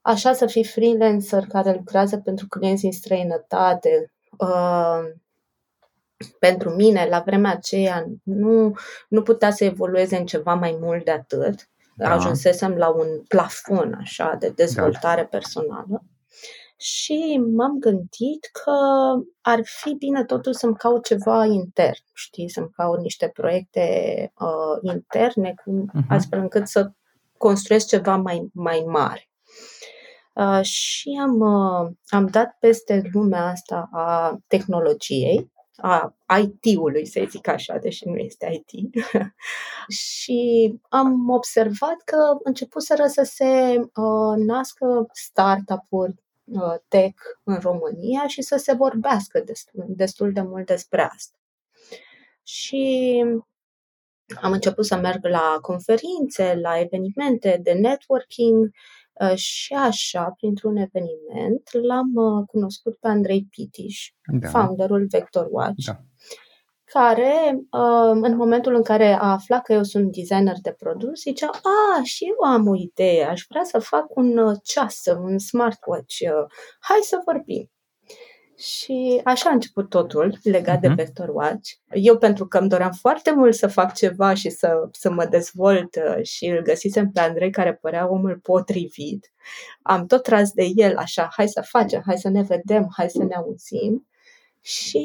așa 0.00 0.32
să 0.32 0.46
fii 0.46 0.64
freelancer 0.64 1.46
care 1.48 1.72
lucrează 1.72 2.16
pentru 2.16 2.46
clienți 2.48 2.84
în 2.84 2.92
străinătate, 2.92 4.12
uh, 4.38 5.22
pentru 6.38 6.70
mine, 6.70 7.06
la 7.10 7.22
vremea 7.26 7.50
aceea, 7.50 8.06
nu, 8.22 8.76
nu 9.08 9.22
putea 9.22 9.50
să 9.50 9.64
evolueze 9.64 10.16
în 10.16 10.26
ceva 10.26 10.54
mai 10.54 10.76
mult 10.80 11.04
de 11.04 11.10
atât. 11.10 11.68
Da. 11.96 12.10
Ajunsesem 12.10 12.74
la 12.74 12.88
un 12.88 13.06
plafon 13.28 13.98
așa 14.00 14.36
de 14.38 14.48
dezvoltare 14.48 15.20
da. 15.20 15.26
personală 15.26 16.04
și 16.76 17.42
m-am 17.56 17.78
gândit 17.78 18.50
că 18.52 18.72
ar 19.40 19.60
fi 19.64 19.94
bine 19.94 20.24
totuși 20.24 20.58
să-mi 20.58 20.76
caut 20.76 21.04
ceva 21.04 21.44
intern, 21.44 22.04
știi, 22.12 22.50
să-mi 22.50 22.70
caut 22.76 23.00
niște 23.00 23.28
proiecte 23.28 23.82
uh, 24.38 24.92
interne, 24.94 25.54
uh-huh. 25.54 26.06
astfel 26.08 26.38
încât 26.38 26.68
să 26.68 26.90
construiesc 27.38 27.86
ceva 27.86 28.16
mai, 28.16 28.48
mai 28.52 28.84
mare. 28.86 29.28
Uh, 30.34 30.62
și 30.62 31.20
am, 31.22 31.38
uh, 31.38 31.90
am 32.08 32.26
dat 32.26 32.56
peste 32.60 33.02
lumea 33.12 33.44
asta 33.44 33.88
a 33.92 34.38
tehnologiei 34.46 35.52
a 35.76 36.14
IT-ului, 36.40 37.06
să 37.06 37.26
zic 37.28 37.48
așa, 37.48 37.78
deși 37.78 38.08
nu 38.08 38.16
este 38.16 38.64
IT. 38.66 39.04
și 40.06 40.74
am 40.88 41.28
observat 41.28 41.96
că 42.04 42.38
începuseră 42.42 43.06
să 43.06 43.22
se 43.22 43.76
uh, 43.78 44.36
nască 44.36 45.06
startup-uri 45.12 46.14
uh, 46.44 46.74
tech 46.88 47.22
în 47.42 47.58
România 47.60 48.26
și 48.26 48.42
să 48.42 48.56
se 48.56 48.72
vorbească 48.72 49.40
destul, 49.40 49.84
destul 49.88 50.32
de 50.32 50.40
mult 50.40 50.66
despre 50.66 51.02
asta. 51.02 51.38
Și 52.42 53.24
am 54.40 54.52
început 54.52 54.86
să 54.86 54.96
merg 54.96 55.24
la 55.26 55.58
conferințe, 55.60 56.58
la 56.62 56.80
evenimente 56.80 57.60
de 57.62 57.72
networking 57.72 58.64
uh, 58.64 59.03
și 59.34 59.74
așa, 59.74 60.34
printr-un 60.36 60.76
eveniment, 60.76 61.68
l-am 61.72 62.14
uh, 62.14 62.46
cunoscut 62.46 62.96
pe 62.96 63.08
Andrei 63.08 63.46
Pitiș, 63.50 64.08
da. 64.40 64.48
founderul 64.48 65.06
Vector 65.10 65.46
Watch, 65.50 65.86
da. 65.86 66.00
care, 66.84 67.54
uh, 67.54 68.20
în 68.22 68.36
momentul 68.36 68.74
în 68.74 68.82
care 68.82 69.12
a 69.12 69.32
aflat 69.32 69.62
că 69.62 69.72
eu 69.72 69.82
sunt 69.82 70.12
designer 70.12 70.56
de 70.62 70.72
produs, 70.78 71.20
zicea, 71.20 71.50
a, 71.50 72.02
și 72.02 72.24
eu 72.24 72.50
am 72.50 72.66
o 72.66 72.76
idee, 72.76 73.24
aș 73.24 73.44
vrea 73.48 73.64
să 73.64 73.78
fac 73.78 74.16
un 74.16 74.54
ceas, 74.62 75.02
un 75.18 75.38
smartwatch, 75.38 76.16
hai 76.80 76.98
să 77.02 77.22
vorbim. 77.24 77.68
Și 78.56 79.20
așa 79.24 79.50
a 79.50 79.52
început 79.52 79.88
totul 79.88 80.38
legat 80.42 80.76
uh-huh. 80.76 80.80
de 80.80 80.86
mhm. 80.86 80.96
Vector 80.96 81.28
Watch. 81.28 81.70
Eu, 81.92 82.18
pentru 82.18 82.46
că 82.46 82.58
îmi 82.58 82.68
doream 82.68 82.92
foarte 82.92 83.32
mult 83.32 83.54
să 83.54 83.66
fac 83.66 83.94
ceva 83.94 84.34
și 84.34 84.50
să, 84.50 84.88
să 84.92 85.10
mă 85.10 85.24
dezvolt 85.24 85.96
uh, 85.96 86.24
și 86.24 86.46
îl 86.46 86.62
găsisem 86.62 87.10
pe 87.10 87.20
Andrei 87.20 87.50
care 87.50 87.74
părea 87.74 88.10
omul 88.10 88.38
potrivit, 88.42 89.32
am 89.82 90.06
tot 90.06 90.22
tras 90.22 90.52
de 90.52 90.64
el 90.74 90.96
așa, 90.96 91.28
hai 91.32 91.48
să 91.48 91.62
facem, 91.68 92.02
hai 92.06 92.18
să 92.18 92.28
ne 92.28 92.42
vedem, 92.42 92.88
hai 92.96 93.10
să 93.10 93.22
ne 93.22 93.34
auzim. 93.34 94.08
Și 94.60 95.04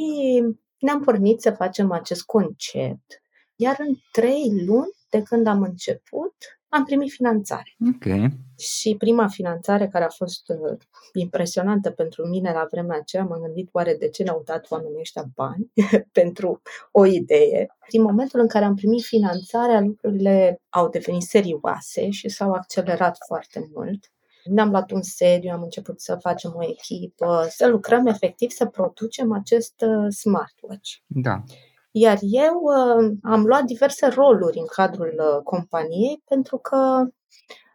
ne-am 0.79 1.03
pornit 1.03 1.41
să 1.41 1.51
facem 1.51 1.91
acest 1.91 2.23
concept. 2.23 3.21
Iar 3.55 3.75
în 3.79 3.95
trei 4.11 4.63
luni 4.65 4.97
de 5.09 5.21
când 5.21 5.47
am 5.47 5.61
început, 5.61 6.35
am 6.69 6.83
primit 6.83 7.11
finanțare. 7.11 7.75
Ok. 7.95 8.31
Și 8.57 8.95
prima 8.97 9.27
finanțare 9.27 9.87
care 9.87 10.03
a 10.03 10.09
fost 10.09 10.49
uh, 10.49 10.77
impresionantă 11.13 11.89
pentru 11.89 12.27
mine 12.27 12.51
la 12.51 12.67
vremea 12.71 12.97
aceea, 12.97 13.23
m-am 13.23 13.41
gândit 13.41 13.69
oare 13.71 13.95
de 13.99 14.09
ce 14.09 14.23
ne-au 14.23 14.41
dat 14.45 14.71
oamenii 14.71 14.99
ăștia 14.99 15.25
bani 15.35 15.71
pentru 16.19 16.61
o 16.91 17.05
idee. 17.05 17.67
Din 17.89 18.01
momentul 18.01 18.39
în 18.39 18.47
care 18.47 18.65
am 18.65 18.75
primit 18.75 19.03
finanțarea, 19.03 19.79
lucrurile 19.79 20.61
au 20.69 20.89
devenit 20.89 21.21
serioase 21.21 22.09
și 22.09 22.29
s-au 22.29 22.51
accelerat 22.51 23.17
foarte 23.27 23.69
mult. 23.73 24.11
Ne-am 24.43 24.69
luat 24.69 24.91
un 24.91 25.01
sediu, 25.01 25.51
am 25.51 25.61
început 25.61 26.01
să 26.01 26.17
facem 26.21 26.51
o 26.55 26.63
echipă, 26.69 27.47
să 27.49 27.67
lucrăm 27.67 28.07
efectiv, 28.07 28.49
să 28.49 28.65
producem 28.65 29.31
acest 29.31 29.81
uh, 29.81 30.07
smartwatch. 30.09 30.89
Da. 31.05 31.43
Iar 31.91 32.17
eu 32.21 32.61
uh, 32.61 33.11
am 33.23 33.45
luat 33.45 33.63
diverse 33.63 34.07
roluri 34.07 34.57
în 34.57 34.65
cadrul 34.65 35.13
uh, 35.17 35.43
companiei 35.43 36.21
pentru 36.25 36.57
că 36.57 37.07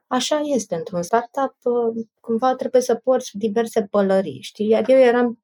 așa 0.07 0.41
este, 0.45 0.75
într-un 0.75 1.03
startup 1.03 1.55
uh, 1.63 2.05
cumva 2.21 2.55
trebuie 2.55 2.83
să 2.83 2.95
porți 2.95 3.37
diverse 3.37 3.83
pălării, 3.91 4.43
știi? 4.43 4.69
Iar 4.69 4.89
eu 4.89 4.99
eram 4.99 5.44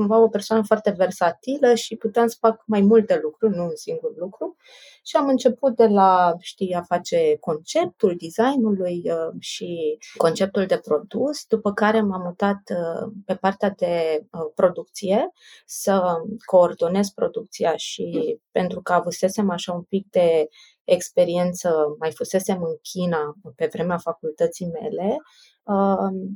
cumva 0.00 0.18
o 0.18 0.28
persoană 0.28 0.62
foarte 0.66 0.90
versatilă 0.90 1.74
și 1.74 1.96
puteam 1.96 2.26
să 2.26 2.36
fac 2.40 2.62
mai 2.66 2.80
multe 2.80 3.18
lucruri, 3.22 3.56
nu 3.56 3.62
un 3.62 3.76
singur 3.76 4.12
lucru. 4.16 4.56
Și 5.02 5.16
am 5.16 5.28
început 5.28 5.76
de 5.76 5.86
la, 5.86 6.34
știi, 6.38 6.74
a 6.74 6.82
face 6.82 7.36
conceptul 7.40 8.16
designului 8.18 9.02
uh, 9.04 9.34
și 9.38 9.98
conceptul 10.16 10.66
de 10.66 10.78
produs, 10.78 11.44
după 11.48 11.72
care 11.72 12.00
m-am 12.00 12.22
mutat 12.22 12.60
uh, 12.70 13.12
pe 13.26 13.34
partea 13.34 13.70
de 13.70 14.26
uh, 14.32 14.40
producție, 14.54 15.30
să 15.66 16.02
coordonez 16.44 17.08
producția 17.08 17.76
și 17.76 18.38
pentru 18.50 18.80
că 18.82 18.92
avusesem 18.92 19.50
așa 19.50 19.72
un 19.72 19.82
pic 19.82 20.06
de 20.10 20.48
experiență, 20.84 21.96
mai 21.98 22.12
fusesem 22.12 22.62
în 22.62 22.76
China 22.82 23.34
pe 23.56 23.68
vremea 23.72 23.96
facultății 23.98 24.66
mele, 24.66 25.16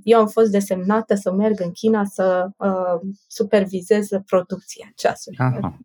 eu 0.03 0.19
am 0.19 0.27
fost 0.27 0.51
desemnată 0.51 1.15
să 1.15 1.33
merg 1.33 1.61
în 1.61 1.71
China 1.71 2.05
să 2.05 2.49
supervizez 3.27 4.09
producția 4.27 4.93
ceasului. 4.95 5.39
Aha. 5.39 5.79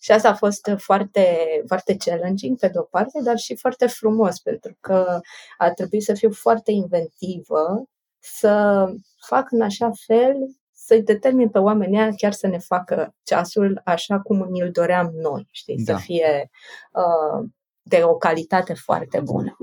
Și 0.00 0.12
asta 0.12 0.28
a 0.28 0.34
fost 0.34 0.70
foarte, 0.76 1.36
foarte 1.66 1.96
challenging 1.96 2.58
pe 2.58 2.68
de-o 2.68 2.82
parte, 2.82 3.20
dar 3.22 3.36
și 3.36 3.56
foarte 3.56 3.86
frumos, 3.86 4.38
pentru 4.38 4.76
că 4.80 5.20
a 5.58 5.70
trebuit 5.70 6.02
să 6.02 6.14
fiu 6.14 6.30
foarte 6.32 6.70
inventivă, 6.72 7.84
să 8.18 8.84
fac 9.26 9.50
în 9.50 9.60
așa 9.60 9.90
fel 10.06 10.36
să-i 10.72 11.02
determin 11.02 11.48
pe 11.48 11.58
oamenii 11.58 12.16
chiar 12.16 12.32
să 12.32 12.46
ne 12.46 12.58
facă 12.58 13.14
ceasul 13.22 13.80
așa 13.84 14.20
cum 14.20 14.46
ni-l 14.50 14.70
doream 14.70 15.10
noi, 15.14 15.48
știi, 15.50 15.84
da. 15.84 15.92
să 15.92 16.02
fie 16.02 16.50
uh, 16.92 17.48
de 17.82 18.02
o 18.04 18.16
calitate 18.16 18.74
foarte 18.74 19.20
bună. 19.20 19.56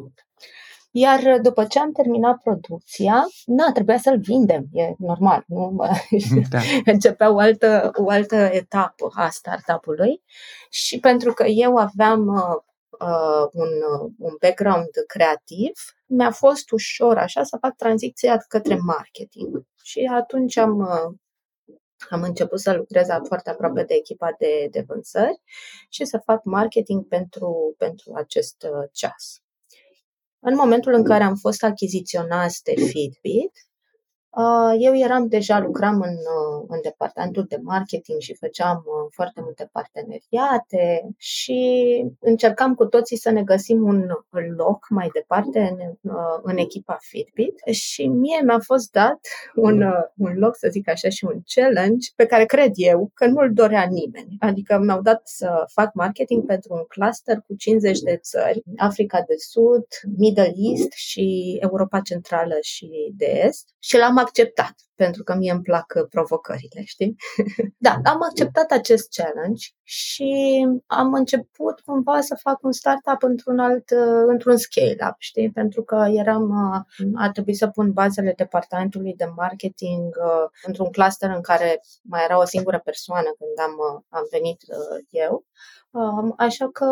Iar 0.98 1.40
după 1.42 1.66
ce 1.66 1.80
am 1.80 1.92
terminat 1.92 2.42
producția, 2.42 3.26
na, 3.46 3.72
trebuia 3.72 3.98
să-l 3.98 4.20
vindem, 4.20 4.66
e 4.72 4.94
normal, 4.98 5.44
nu? 5.48 5.76
Da. 6.50 6.60
Începea 6.94 7.32
o 7.34 7.40
altă, 7.40 7.92
o 7.96 8.10
altă 8.10 8.36
etapă 8.36 9.10
a 9.14 9.30
startup-ului 9.30 10.24
și 10.70 11.00
pentru 11.00 11.34
că 11.34 11.44
eu 11.44 11.76
aveam 11.76 12.28
uh, 12.28 13.48
un, 13.52 13.70
un 14.18 14.36
background 14.40 14.90
creativ, 15.08 15.72
mi-a 16.06 16.32
fost 16.32 16.72
ușor 16.72 17.18
așa 17.18 17.44
să 17.44 17.58
fac 17.62 17.76
tranziția 17.76 18.38
către 18.48 18.76
marketing. 18.76 19.66
Și 19.84 20.10
atunci 20.14 20.58
am, 20.58 20.78
uh, 20.78 21.16
am 22.10 22.22
început 22.22 22.60
să 22.60 22.74
lucrez 22.74 23.08
foarte 23.28 23.50
aproape 23.50 23.84
de 23.84 23.94
echipa 23.94 24.36
de, 24.38 24.68
de 24.72 24.84
vânzări 24.88 25.42
și 25.90 26.06
să 26.06 26.22
fac 26.26 26.44
marketing 26.44 27.08
pentru, 27.08 27.76
pentru 27.78 28.12
acest 28.14 28.64
uh, 28.64 28.90
ceas. 28.92 29.40
În 30.48 30.56
momentul 30.56 30.94
în 30.94 31.04
care 31.04 31.24
am 31.24 31.36
fost 31.36 31.64
achiziționați 31.64 32.64
de 32.64 32.74
Fitbit, 32.76 33.52
Uh, 33.52 33.75
eu 34.80 34.96
eram 34.96 35.28
deja, 35.28 35.60
lucram 35.60 35.94
în, 36.02 36.14
uh, 36.14 36.66
în 36.68 36.80
departamentul 36.82 37.46
de 37.48 37.60
marketing 37.62 38.20
și 38.20 38.36
făceam 38.36 38.84
uh, 38.86 39.12
foarte 39.12 39.42
multe 39.44 39.70
parteneriate 39.72 41.10
și 41.18 41.62
încercam 42.20 42.76
cu 42.76 42.86
toții 42.86 43.18
să 43.18 43.32
ne 43.32 43.44
găsim 43.44 43.84
un 43.84 44.06
loc 44.58 44.86
mai 44.90 45.10
departe 45.14 45.60
în, 45.60 46.12
în 46.42 46.58
echipa 46.58 46.98
Fitbit 47.00 47.62
și 47.72 48.08
mie 48.08 48.42
mi-a 48.44 48.60
fost 48.60 48.92
dat 48.92 49.20
un, 49.56 49.84
un 50.18 50.34
loc, 50.38 50.56
să 50.56 50.68
zic 50.72 50.90
așa, 50.90 51.10
și 51.10 51.26
un 51.26 51.42
challenge 51.56 52.10
pe 52.16 52.26
care 52.26 52.46
cred 52.46 52.72
eu 52.76 53.12
că 53.14 53.26
nu-l 53.26 53.54
dorea 53.54 53.88
nimeni. 53.90 54.36
Adică 54.40 54.80
mi-au 54.84 55.02
dat 55.02 55.22
să 55.24 55.64
fac 55.74 55.94
marketing 55.94 56.46
pentru 56.46 56.74
un 56.74 56.84
cluster 56.88 57.38
cu 57.48 57.56
50 57.56 58.00
de 58.00 58.18
țări, 58.22 58.64
Africa 58.78 59.24
de 59.28 59.36
Sud, 59.38 59.86
Middle 60.18 60.54
East 60.56 60.92
și 60.92 61.58
Europa 61.62 62.00
Centrală 62.00 62.58
și 62.62 63.14
de 63.18 63.42
Est 63.46 63.70
și 63.80 63.98
l-am 63.98 64.18
acceptat, 64.26 64.76
pentru 64.96 65.24
că 65.24 65.36
mie 65.36 65.52
îmi 65.52 65.62
plac 65.62 65.94
uh, 65.96 66.06
provocările, 66.10 66.82
știi? 66.84 67.16
da, 67.86 68.00
am 68.04 68.22
acceptat 68.24 68.72
acest 68.72 69.08
challenge 69.16 69.68
și 69.84 70.32
am 70.86 71.14
început 71.14 71.80
cumva 71.80 72.22
să 72.22 72.36
fac 72.42 72.64
un 72.64 72.72
startup 72.72 73.24
într-un 73.24 73.60
alt, 73.60 73.90
uh, 73.90 74.24
într-un 74.28 74.58
scale-up, 74.58 75.16
știi? 75.18 75.52
Pentru 75.52 75.84
că 75.84 76.06
eram, 76.10 76.50
uh, 76.50 77.08
a 77.16 77.32
trebuit 77.32 77.58
să 77.58 77.68
pun 77.68 77.92
bazele 77.92 78.34
departamentului 78.38 79.14
de 79.14 79.26
marketing 79.36 80.16
într-un 80.66 80.92
cluster 80.92 81.30
în 81.30 81.42
care 81.42 81.82
mai 82.02 82.24
era 82.24 82.40
o 82.40 82.46
singură 82.46 82.80
persoană 82.80 83.30
când 83.38 83.70
am, 83.70 84.06
am 84.10 84.28
venit 84.32 84.64
eu. 85.10 85.46
Așa 86.38 86.70
că 86.72 86.86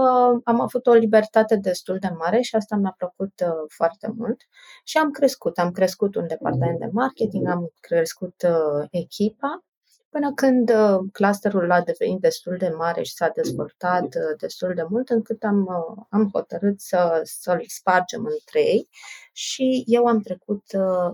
am 0.43 0.61
avut 0.61 0.87
o 0.87 0.93
libertate 0.93 1.55
destul 1.55 1.97
de 1.99 2.09
mare 2.17 2.41
și 2.41 2.55
asta 2.55 2.75
mi-a 2.75 2.95
plăcut 2.97 3.33
uh, 3.45 3.65
foarte 3.75 4.13
mult 4.15 4.41
și 4.83 4.97
am 4.97 5.11
crescut. 5.11 5.57
Am 5.57 5.71
crescut 5.71 6.15
un 6.15 6.27
departament 6.27 6.79
de 6.79 6.89
marketing, 6.91 7.47
am 7.47 7.71
crescut 7.79 8.35
uh, 8.47 8.87
echipa 8.91 9.63
până 10.09 10.33
când 10.33 10.69
uh, 10.69 10.99
clusterul 11.11 11.71
a 11.71 11.81
devenit 11.81 12.21
destul 12.21 12.55
de 12.57 12.73
mare 12.77 13.03
și 13.03 13.13
s-a 13.13 13.29
dezvoltat 13.35 14.15
destul 14.37 14.73
de 14.75 14.85
mult 14.89 15.09
încât 15.09 15.43
am, 15.43 15.67
am 16.09 16.29
hotărât 16.33 16.81
să, 16.81 17.21
să-l 17.23 17.63
spargem 17.67 18.25
în 18.25 18.37
trei 18.45 18.87
și 19.31 19.83
eu 19.85 20.05
am 20.05 20.19
trecut 20.19 20.63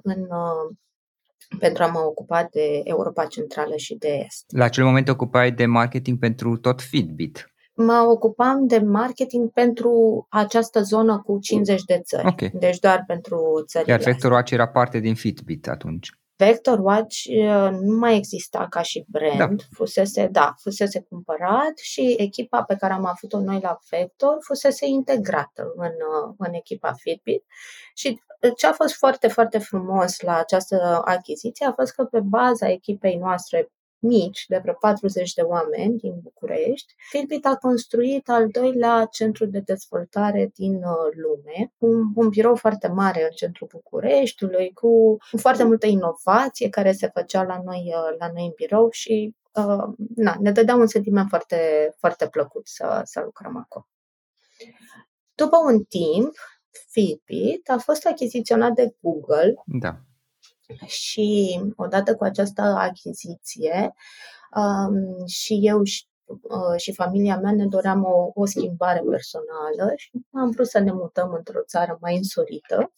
în 0.03 0.27
pentru 1.59 1.83
a 1.83 1.87
mă 1.87 1.99
ocupa 1.99 2.47
de 2.51 2.81
Europa 2.83 3.25
Centrală 3.25 3.75
și 3.75 3.95
de 3.95 4.07
Est. 4.07 4.45
La 4.47 4.63
acel 4.63 4.83
moment 4.83 5.05
te 5.05 5.11
ocupai 5.11 5.51
de 5.51 5.65
marketing 5.65 6.19
pentru 6.19 6.57
tot 6.57 6.81
Fitbit 6.81 7.48
mă 7.83 8.05
ocupam 8.09 8.67
de 8.67 8.79
marketing 8.79 9.51
pentru 9.51 10.25
această 10.29 10.81
zonă 10.81 11.21
cu 11.25 11.39
50 11.39 11.83
de 11.83 11.99
țări. 12.03 12.27
Okay. 12.27 12.51
Deci 12.53 12.79
doar 12.79 13.03
pentru 13.07 13.63
țările 13.67 13.91
Iar 13.91 14.01
Vector 14.01 14.31
Watch 14.31 14.51
era 14.51 14.67
parte 14.67 14.99
din 14.99 15.15
Fitbit 15.15 15.67
atunci. 15.67 16.09
Vector 16.35 16.79
Watch 16.79 17.15
uh, 17.25 17.69
nu 17.81 17.97
mai 17.97 18.15
exista 18.15 18.67
ca 18.69 18.81
și 18.81 19.05
brand, 19.07 19.57
da. 19.57 19.63
fusese, 19.71 20.27
da, 20.31 20.53
fusese 20.57 21.05
cumpărat 21.09 21.77
și 21.81 22.15
echipa 22.17 22.63
pe 22.63 22.75
care 22.75 22.93
am 22.93 23.05
avut-o 23.05 23.39
noi 23.39 23.59
la 23.61 23.77
Vector 23.89 24.37
fusese 24.39 24.85
integrată 24.85 25.73
în, 25.75 25.91
uh, 25.91 26.33
în 26.37 26.53
echipa 26.53 26.93
Fitbit 26.93 27.43
și 27.95 28.19
ce 28.57 28.67
a 28.67 28.71
fost 28.71 28.95
foarte, 28.95 29.27
foarte 29.27 29.57
frumos 29.57 30.19
la 30.19 30.37
această 30.37 31.01
achiziție 31.05 31.65
a 31.65 31.71
fost 31.71 31.93
că 31.93 32.03
pe 32.03 32.19
baza 32.19 32.69
echipei 32.69 33.15
noastre 33.15 33.71
mici, 33.99 34.45
de 34.47 34.57
vreo 34.61 34.73
40 34.73 35.33
de 35.33 35.41
oameni 35.41 35.97
din 35.97 36.19
București, 36.21 36.93
Fitbit 37.09 37.45
a 37.45 37.55
construit 37.55 38.29
al 38.29 38.47
doilea 38.47 39.07
centru 39.11 39.45
de 39.45 39.59
dezvoltare 39.59 40.51
din 40.53 40.73
uh, 40.73 41.13
lume, 41.15 41.73
un, 41.77 42.11
un 42.15 42.29
birou 42.29 42.55
foarte 42.55 42.87
mare 42.87 43.23
în 43.23 43.29
centrul 43.29 43.67
Bucureștiului, 43.71 44.71
cu, 44.73 45.17
cu 45.31 45.37
foarte 45.37 45.63
multă 45.63 45.87
inovație 45.87 46.69
care 46.69 46.91
se 46.91 47.11
făcea 47.13 47.43
la 47.43 47.61
noi, 47.65 47.93
uh, 47.95 48.15
la 48.19 48.31
noi 48.33 48.45
în 48.45 48.53
birou 48.55 48.89
și 48.91 49.35
uh, 49.53 49.93
na, 50.15 50.35
ne 50.39 50.51
dădea 50.51 50.75
un 50.75 50.87
sentiment 50.87 51.29
foarte, 51.29 51.89
foarte 51.97 52.27
plăcut 52.27 52.67
să, 52.67 53.01
să 53.03 53.21
lucrăm 53.23 53.57
acolo. 53.57 53.87
După 55.35 55.57
un 55.57 55.83
timp, 55.83 56.35
Fitbit 56.89 57.69
a 57.69 57.77
fost 57.77 58.05
achiziționat 58.05 58.73
de 58.73 58.95
Google 58.99 59.53
Da. 59.65 59.99
Și 60.85 61.59
odată 61.75 62.15
cu 62.15 62.23
această 62.23 62.61
achiziție 62.61 63.93
um, 64.55 65.25
și 65.25 65.59
eu 65.61 65.83
și, 65.83 66.05
uh, 66.25 66.77
și 66.77 66.93
familia 66.93 67.37
mea 67.37 67.51
ne 67.51 67.65
doream 67.65 68.03
o, 68.03 68.31
o 68.33 68.45
schimbare 68.45 69.01
personală 69.09 69.93
și 69.95 70.11
am 70.31 70.49
vrut 70.49 70.67
să 70.67 70.79
ne 70.79 70.91
mutăm 70.91 71.33
într-o 71.37 71.61
țară 71.67 71.97
mai 72.01 72.15
însorită 72.17 72.93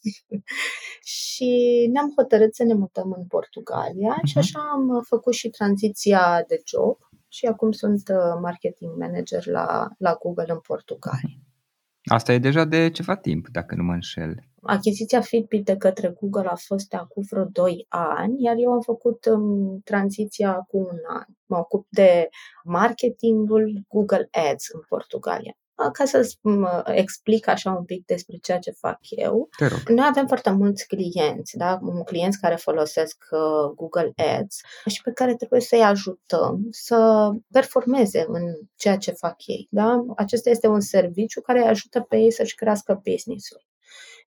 și 1.17 1.49
ne-am 1.91 2.13
hotărât 2.15 2.55
să 2.55 2.63
ne 2.63 2.73
mutăm 2.73 3.11
în 3.17 3.25
Portugalia 3.25 4.15
și 4.23 4.37
Mhm. 4.37 4.37
așa 4.37 4.59
am 4.71 5.01
făcut 5.07 5.33
și 5.33 5.49
tranziția 5.49 6.43
de 6.47 6.61
job 6.65 6.97
și 7.27 7.45
acum 7.45 7.71
sunt 7.71 8.09
uh, 8.09 8.39
marketing 8.41 8.97
manager 8.97 9.45
la, 9.45 9.87
la 9.97 10.13
Google 10.13 10.45
în 10.47 10.59
Portugalia. 10.59 11.37
Asta 12.03 12.33
e 12.33 12.39
deja 12.39 12.65
de 12.65 12.89
ceva 12.89 13.15
timp, 13.15 13.47
dacă 13.51 13.75
nu 13.75 13.83
mă 13.83 13.93
înșel. 13.93 14.35
Achiziția 14.61 15.21
Fitbit 15.21 15.65
de 15.65 15.77
către 15.77 16.15
Google 16.19 16.47
a 16.47 16.55
fost 16.55 16.89
de 16.89 16.97
acum 16.97 17.23
vreo 17.29 17.43
2 17.45 17.85
ani, 17.89 18.43
iar 18.43 18.55
eu 18.57 18.71
am 18.71 18.81
făcut 18.81 19.25
um, 19.25 19.79
tranziția 19.83 20.55
acum 20.55 20.79
un 20.81 20.99
an. 21.07 21.25
Mă 21.45 21.57
ocup 21.57 21.87
de 21.89 22.29
marketingul 22.63 23.85
Google 23.87 24.29
Ads 24.31 24.67
în 24.73 24.81
Portugalia. 24.89 25.55
Ca 25.93 26.05
să 26.05 26.35
mă 26.41 26.83
explic 26.85 27.47
așa 27.47 27.71
un 27.71 27.83
pic 27.83 28.05
despre 28.05 28.37
ceea 28.41 28.59
ce 28.59 28.71
fac 28.71 28.97
eu, 29.09 29.49
Te 29.57 29.67
rog. 29.67 29.89
noi 29.89 30.05
avem 30.09 30.27
foarte 30.27 30.49
mulți 30.49 30.87
clienți, 30.87 31.57
da? 31.57 31.79
clienți 32.05 32.39
care 32.39 32.55
folosesc 32.55 33.23
uh, 33.31 33.73
Google 33.75 34.13
Ads 34.15 34.59
și 34.85 35.01
pe 35.01 35.11
care 35.11 35.35
trebuie 35.35 35.59
să-i 35.61 35.83
ajutăm 35.83 36.67
să 36.69 37.29
performeze 37.51 38.25
în 38.27 38.43
ceea 38.75 38.97
ce 38.97 39.11
fac 39.11 39.35
ei. 39.47 39.67
Da? 39.69 40.05
Acesta 40.15 40.49
este 40.49 40.67
un 40.67 40.79
serviciu 40.79 41.41
care 41.41 41.59
îi 41.59 41.67
ajută 41.67 42.01
pe 42.01 42.17
ei 42.17 42.31
să-și 42.31 42.55
crească 42.55 43.01
business-ul. 43.11 43.69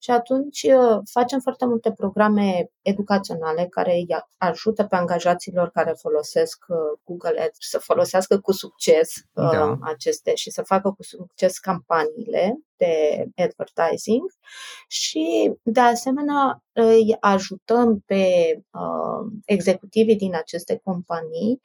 Și 0.03 0.12
atunci 0.12 0.63
uh, 0.63 1.01
facem 1.12 1.39
foarte 1.39 1.65
multe 1.65 1.91
programe 1.91 2.69
educaționale 2.81 3.67
care 3.69 3.93
îi 3.93 4.07
ajută 4.38 4.83
pe 4.83 4.95
angajaților 4.95 5.69
care 5.69 5.93
folosesc 5.98 6.65
uh, 6.67 6.77
Google 7.03 7.41
Ads 7.41 7.57
să 7.60 7.79
folosească 7.79 8.39
cu 8.39 8.51
succes 8.51 9.15
uh, 9.15 9.50
Da. 9.51 9.77
aceste 9.81 10.36
și 10.36 10.50
să 10.51 10.62
facă 10.62 10.91
cu 10.91 11.03
succes 11.03 11.57
campaniile 11.57 12.57
de 12.77 13.25
advertising 13.36 14.24
și 14.88 15.53
de 15.63 15.79
asemenea 15.79 16.63
îi 16.72 17.17
ajutăm 17.19 18.00
pe 18.05 18.25
uh, 18.72 19.31
executivii 19.45 20.15
din 20.15 20.36
aceste 20.36 20.81
companii 20.83 21.62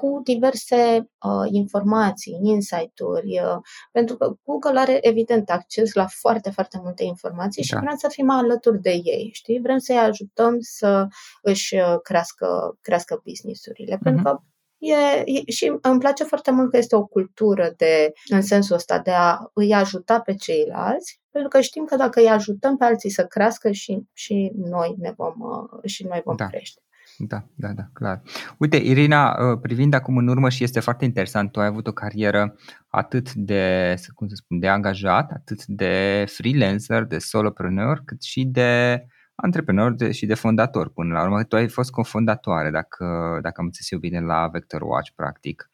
cu 0.00 0.20
diverse 0.24 1.10
uh, 1.26 1.48
informații, 1.50 2.38
insight-uri, 2.42 3.40
uh, 3.40 3.56
pentru 3.92 4.16
că 4.16 4.34
Google 4.44 4.78
are 4.78 4.98
evident 5.00 5.50
acces 5.50 5.92
la 5.94 6.06
foarte, 6.06 6.50
foarte 6.50 6.80
multe 6.82 7.04
informații 7.04 7.62
și 7.62 7.72
Da. 7.72 7.80
vrem 7.80 7.96
să 7.96 8.08
fim 8.08 8.30
alături 8.30 8.80
de 8.80 8.90
ei, 8.90 9.30
știi? 9.32 9.60
Vrem 9.60 9.78
să-i 9.78 9.98
ajutăm 9.98 10.56
să 10.60 11.06
își 11.42 11.74
uh, 11.74 11.96
crească, 12.02 12.78
crească 12.80 13.20
business-urile, 13.24 13.98
pentru 14.02 14.22
că 14.22 14.40
E, 14.78 15.22
e, 15.24 15.50
și 15.50 15.72
îmi 15.80 15.98
place 15.98 16.24
foarte 16.24 16.50
mult 16.50 16.70
că 16.70 16.76
este 16.76 16.96
o 16.96 17.06
cultură 17.06 17.72
de, 17.76 18.12
în 18.28 18.42
sensul 18.42 18.74
ăsta 18.74 18.98
de 18.98 19.10
a 19.10 19.38
îi 19.52 19.72
ajuta 19.74 20.20
pe 20.20 20.34
ceilalți, 20.34 21.20
pentru 21.30 21.50
că 21.50 21.60
știm 21.60 21.84
că 21.84 21.96
dacă 21.96 22.20
îi 22.20 22.28
ajutăm 22.28 22.76
pe 22.76 22.84
alții 22.84 23.10
să 23.10 23.26
crească 23.26 23.70
și, 23.70 24.02
și 24.12 24.52
noi 24.54 24.94
ne 24.98 25.12
vom, 25.16 25.34
uh, 25.38 25.84
și 25.84 26.04
noi 26.04 26.20
vom 26.24 26.36
Da. 26.36 26.46
crește. 26.46 26.80
Da, 27.18 27.44
da, 27.54 27.68
da, 27.68 27.82
clar. 27.92 28.22
Uite, 28.58 28.76
Irina, 28.76 29.50
uh, 29.50 29.58
privind 29.62 29.94
acum 29.94 30.16
în 30.16 30.28
urmă 30.28 30.48
și 30.48 30.64
este 30.64 30.80
foarte 30.80 31.04
interesant, 31.04 31.52
tu 31.52 31.60
ai 31.60 31.66
avut 31.66 31.86
o 31.86 31.92
carieră 31.92 32.54
atât 32.88 33.32
de, 33.34 33.94
să- 33.98 34.10
cum 34.14 34.28
să 34.28 34.34
spun, 34.34 34.58
de 34.58 34.68
angajat, 34.68 35.30
atât 35.30 35.64
de 35.64 36.24
freelancer, 36.28 37.04
de 37.04 37.18
solopreneur, 37.18 38.02
cât 38.04 38.22
și 38.22 38.44
de 38.44 39.02
antreprenor 39.34 39.94
de, 39.94 40.12
și 40.12 40.26
de 40.26 40.34
fondator. 40.34 40.88
Până 40.88 41.12
la 41.12 41.22
urmă, 41.22 41.42
tu 41.44 41.56
ai 41.56 41.68
fost 41.68 41.90
cofondatoare, 41.90 42.70
dacă, 42.70 43.38
dacă 43.42 43.54
am 43.56 43.64
înțeles 43.64 43.90
eu 43.90 43.98
bine, 43.98 44.20
la 44.20 44.48
Vector 44.52 44.82
Watch, 44.82 45.10
practic. 45.14 45.70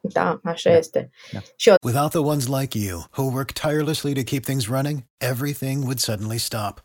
Da, 0.00 0.40
așa 0.44 0.70
Da. 0.70 0.76
este. 0.76 1.10
Da. 1.32 1.38
Și 1.56 1.68
eu 1.68 1.74
Without 1.84 2.10
the 2.10 2.18
ones 2.20 2.46
like 2.60 2.78
you, 2.78 3.04
who 3.16 3.22
work 3.32 3.50
tirelessly 3.52 4.14
to 4.14 4.22
keep 4.22 4.44
things 4.44 4.66
running, 4.68 5.04
everything 5.18 5.82
would 5.82 5.98
suddenly 5.98 6.38
stop. 6.38 6.84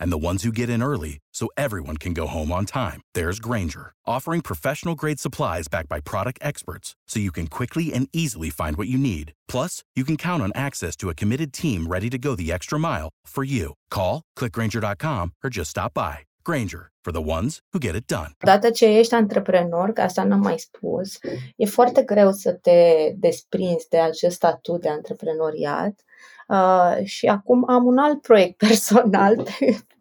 and 0.00 0.10
the 0.10 0.26
ones 0.28 0.42
who 0.42 0.50
get 0.50 0.68
in 0.68 0.82
early 0.82 1.18
so 1.32 1.48
everyone 1.56 1.96
can 1.98 2.12
go 2.12 2.26
home 2.26 2.50
on 2.50 2.64
time, 2.66 3.00
there's 3.14 3.38
Granger, 3.38 3.92
offering 4.06 4.40
professional 4.40 4.94
grade 4.94 5.20
supplies 5.20 5.68
backed 5.68 5.88
by 5.88 6.00
product 6.00 6.38
experts 6.42 6.96
so 7.06 7.20
you 7.20 7.30
can 7.30 7.46
quickly 7.46 7.92
and 7.92 8.08
easily 8.12 8.50
find 8.50 8.76
what 8.76 8.88
you 8.88 8.98
need. 8.98 9.32
Plus, 9.46 9.84
you 9.94 10.04
can 10.04 10.16
count 10.16 10.42
on 10.42 10.50
access 10.54 10.96
to 10.96 11.10
a 11.10 11.14
committed 11.14 11.52
team 11.52 11.86
ready 11.86 12.10
to 12.10 12.18
go 12.18 12.34
the 12.34 12.50
extra 12.50 12.78
mile 12.78 13.10
for 13.24 13.44
you. 13.44 13.74
Call, 13.90 14.22
clickgranger.com, 14.36 15.34
or 15.44 15.50
just 15.50 15.70
stop 15.70 15.94
by. 15.94 16.20
Granger, 16.44 16.90
for 17.04 17.12
the 17.12 17.20
ones 17.20 17.60
who 17.72 17.78
get 17.78 17.94
it 17.94 18.06
done. 18.06 18.30
Odată 18.42 18.70
ce 18.70 18.86
ești 18.86 19.14
antreprenor, 19.14 19.92
că 19.92 20.00
asta 20.00 20.24
n-am 20.24 20.40
mai 20.40 20.58
spus, 20.58 21.18
e 21.56 21.66
foarte 21.66 22.02
greu 22.02 22.32
să 22.32 22.52
te 22.52 23.10
desprinzi 23.16 23.88
de 23.88 23.98
acest 23.98 24.34
statut 24.34 24.80
de 24.80 24.88
antreprenoriat. 24.88 26.04
Uh, 26.48 27.04
și 27.04 27.26
acum 27.26 27.70
am 27.70 27.84
un 27.84 27.98
alt 27.98 28.22
proiect 28.22 28.56
personal, 28.66 29.46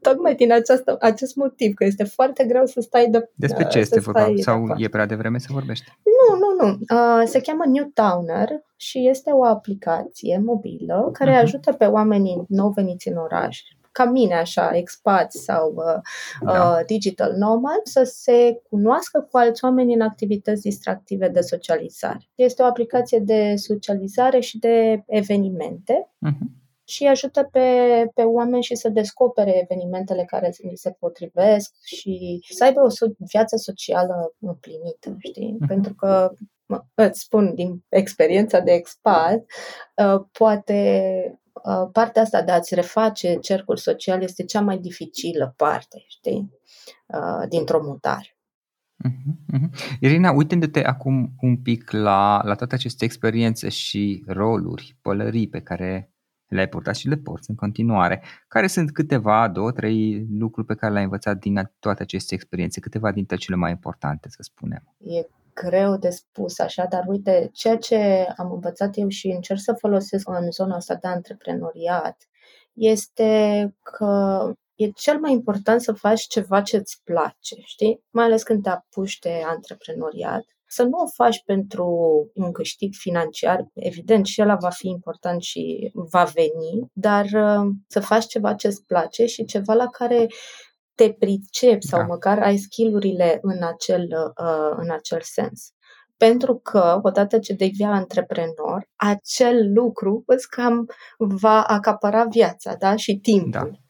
tocmai 0.01 0.35
din 0.35 0.51
această, 0.51 0.97
acest 0.99 1.35
motiv, 1.35 1.73
că 1.73 1.83
este 1.83 2.03
foarte 2.03 2.43
greu 2.43 2.65
să 2.65 2.81
stai 2.81 3.07
de 3.09 3.29
Despre 3.35 3.63
uh, 3.63 3.69
ce 3.69 3.79
este 3.79 3.95
să 3.99 4.01
vorba? 4.05 4.19
stai 4.21 4.37
Sau 4.37 4.59
departe. 4.61 4.83
e 4.83 4.87
prea 4.89 5.05
devreme 5.05 5.37
să 5.39 5.47
vorbești? 5.51 5.85
Nu, 6.03 6.37
nu, 6.37 6.65
nu. 6.67 6.77
Uh, 6.95 7.23
se 7.27 7.41
cheamă 7.41 7.63
Newtowner 7.67 8.49
și 8.75 9.07
este 9.07 9.31
o 9.31 9.45
aplicație 9.45 10.41
mobilă 10.45 11.09
care 11.13 11.31
Mhm. 11.31 11.39
ajută 11.39 11.73
pe 11.73 11.85
oamenii 11.85 12.43
nou 12.47 12.69
veniți 12.69 13.07
în 13.07 13.15
oraș, 13.17 13.61
ca 13.91 14.05
mine 14.05 14.33
așa, 14.35 14.69
expați 14.73 15.39
sau 15.43 15.73
uh, 15.75 16.01
Da. 16.41 16.51
uh, 16.79 16.85
digital 16.85 17.33
nomad, 17.37 17.79
să 17.83 18.03
se 18.03 18.61
cunoască 18.69 19.27
cu 19.31 19.37
alți 19.37 19.63
oameni 19.65 19.93
în 19.93 20.01
activități 20.01 20.61
distractive 20.61 21.27
de 21.29 21.39
socializare. 21.41 22.29
Este 22.35 22.61
o 22.61 22.65
aplicație 22.65 23.19
de 23.19 23.53
socializare 23.55 24.39
și 24.39 24.57
de 24.59 25.03
evenimente 25.07 26.09
Mhm. 26.17 26.51
Și 26.89 27.03
îi 27.03 27.09
ajută 27.09 27.43
pe, 27.51 27.59
pe 28.13 28.21
oameni 28.21 28.63
și 28.63 28.75
să 28.75 28.89
descopere 28.89 29.61
evenimentele 29.61 30.25
care 30.25 30.53
li 30.57 30.75
se 30.75 30.91
potrivesc 30.99 31.73
și 31.83 32.39
să 32.49 32.63
aibă 32.63 32.79
o 32.79 32.89
so- 32.89 33.15
viață 33.17 33.55
socială 33.55 34.33
împlinită, 34.39 35.15
știi? 35.19 35.55
Mhm. 35.59 35.67
Pentru 35.67 35.93
că, 35.93 36.31
mă, 36.65 36.83
îți 36.93 37.19
spun 37.19 37.53
din 37.55 37.83
experiența 37.89 38.59
de 38.59 38.71
expat, 38.71 39.45
uh, 39.95 40.21
poate 40.31 41.39
uh, 41.53 41.89
partea 41.91 42.21
asta 42.21 42.41
de 42.41 42.51
a-ți 42.51 42.75
reface 42.75 43.37
cercul 43.41 43.77
social 43.77 44.21
este 44.21 44.43
cea 44.43 44.61
mai 44.61 44.77
dificilă 44.77 45.53
parte, 45.57 46.03
știi? 46.07 46.51
Uh, 47.07 47.47
dintr-o 47.49 47.83
mutare. 47.83 48.37
Mhm, 49.03 49.39
mhm. 49.47 49.71
Irina, 49.99 50.31
uitându-te 50.31 50.83
acum 50.83 51.35
un 51.41 51.57
pic 51.57 51.91
la, 51.91 52.41
la 52.43 52.55
toate 52.55 52.75
aceste 52.75 53.05
experiențe 53.05 53.69
și 53.69 54.23
roluri, 54.27 54.97
pălării 55.01 55.49
pe 55.49 55.61
care 55.61 56.13
le-ai 56.49 56.67
purtat 56.67 56.95
și 56.95 57.07
le 57.07 57.15
porți 57.15 57.49
în 57.49 57.55
continuare, 57.55 58.23
care 58.47 58.67
sunt 58.67 58.91
câteva, 58.91 59.47
două, 59.47 59.71
trei 59.71 60.27
lucruri 60.29 60.67
pe 60.67 60.75
care 60.75 60.91
le-ai 60.91 61.03
învățat 61.03 61.37
din 61.37 61.71
toate 61.79 62.01
aceste 62.01 62.33
experiențe, 62.33 62.79
câteva 62.79 63.11
dintre 63.11 63.35
cele 63.35 63.55
mai 63.55 63.71
importante, 63.71 64.29
să 64.29 64.39
spunem. 64.41 64.95
E 64.97 65.27
greu 65.53 65.97
de 65.97 66.09
spus 66.09 66.59
așa, 66.59 66.85
dar 66.85 67.03
uite, 67.07 67.49
ceea 67.53 67.77
ce 67.77 68.27
am 68.37 68.51
învățat 68.51 68.97
eu 68.97 69.07
și 69.07 69.27
încerc 69.27 69.59
să 69.59 69.73
folosesc 69.73 70.29
în 70.29 70.51
zona 70.51 70.75
asta 70.75 70.95
de 70.95 71.07
antreprenoriat 71.07 72.27
este 72.73 73.75
că 73.81 74.53
e 74.75 74.87
cel 74.89 75.19
mai 75.19 75.31
important 75.31 75.81
să 75.81 75.93
faci 75.93 76.21
ceva 76.21 76.61
ce 76.61 76.77
îți 76.77 77.01
place, 77.03 77.55
știi? 77.63 78.03
Mai 78.09 78.25
ales 78.25 78.43
când 78.43 78.63
te 78.63 78.69
apuci 78.69 79.19
de 79.19 79.41
antreprenoriat. 79.45 80.45
Să 80.71 80.83
nu 80.83 80.97
o 81.03 81.07
faci 81.13 81.43
pentru 81.45 81.87
un 82.33 82.51
câștig 82.51 82.93
financiar, 82.93 83.65
evident 83.73 84.25
și 84.25 84.41
ăla 84.41 84.55
va 84.55 84.69
fi 84.69 84.87
important 84.87 85.41
și 85.41 85.91
va 85.93 86.23
veni, 86.23 86.89
dar 86.93 87.25
uh, 87.25 87.71
să 87.87 87.99
faci 87.99 88.25
ceva 88.25 88.53
ce 88.53 88.67
îți 88.67 88.85
place 88.85 89.25
și 89.25 89.45
ceva 89.45 89.73
la 89.73 89.85
care 89.85 90.27
te 90.95 91.13
pricepi 91.13 91.85
sau 91.85 91.99
Da. 91.99 92.05
măcar 92.05 92.39
ai 92.39 92.57
skillurile 92.57 93.39
în 93.41 93.63
acel, 93.63 94.07
uh, 94.41 94.75
în 94.77 94.91
acel 94.91 95.19
sens. 95.21 95.71
Pentru 96.17 96.55
că, 96.55 96.99
odată 97.01 97.39
ce 97.39 97.53
devii 97.53 97.85
antreprenor, 97.85 98.89
acel 98.95 99.71
lucru 99.73 100.23
îți 100.25 100.49
cam 100.49 100.85
va 101.17 101.63
acapara 101.63 102.23
viața 102.23 102.75
da? 102.75 102.95
și 102.95 103.15
timpul. 103.17 103.69
Uh, 103.69 103.88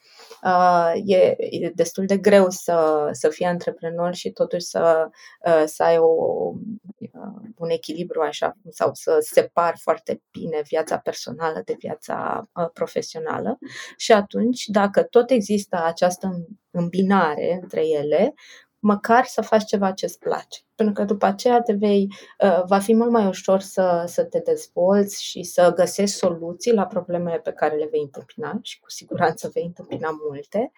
e, 1.05 1.35
e 1.37 1.71
destul 1.75 2.05
de 2.05 2.17
greu 2.17 2.49
să, 2.49 3.09
să 3.11 3.29
fii 3.29 3.45
antreprenor 3.45 4.13
și 4.13 4.31
totuși 4.31 4.65
să, 4.65 5.09
uh, 5.45 5.63
să 5.65 5.83
ai 5.83 5.97
o, 5.97 6.07
uh, 6.97 7.51
un 7.57 7.69
echilibru 7.69 8.21
așa 8.21 8.57
sau 8.69 8.89
să 8.93 9.17
separi 9.19 9.79
foarte 9.79 10.21
bine 10.31 10.61
viața 10.67 10.97
personală 10.97 11.61
de 11.65 11.75
viața 11.79 12.49
uh, 12.53 12.69
profesională. 12.73 13.57
Și 13.97 14.11
atunci, 14.11 14.65
dacă 14.65 15.03
tot 15.03 15.29
există 15.29 15.83
această 15.83 16.47
îmbinare 16.71 17.59
între 17.61 17.87
ele, 17.87 18.33
măcar 18.79 19.25
să 19.25 19.41
faci 19.41 19.65
ceva 19.65 19.91
ce 19.91 20.05
îți 20.05 20.19
place. 20.19 20.59
Pentru 20.79 20.97
că 20.97 21.03
după 21.03 21.25
aceea 21.25 21.61
te 21.61 21.73
vei, 21.73 22.07
uh, 22.43 22.63
va 22.65 22.79
fi 22.79 22.95
mult 22.95 23.11
mai 23.11 23.27
ușor 23.27 23.59
să, 23.59 24.03
să 24.07 24.23
te 24.23 24.39
dezvolți 24.39 25.23
și 25.23 25.43
să 25.43 25.73
găsești 25.75 26.15
soluții 26.15 26.73
la 26.73 26.85
problemele 26.85 27.37
pe 27.37 27.51
care 27.51 27.75
le 27.75 27.87
vei 27.91 28.01
întâmpina 28.01 28.59
și 28.61 28.79
cu 28.79 28.89
siguranță 28.89 29.49
vei 29.53 29.65
întâmpina 29.65 30.09
multe. 30.27 30.71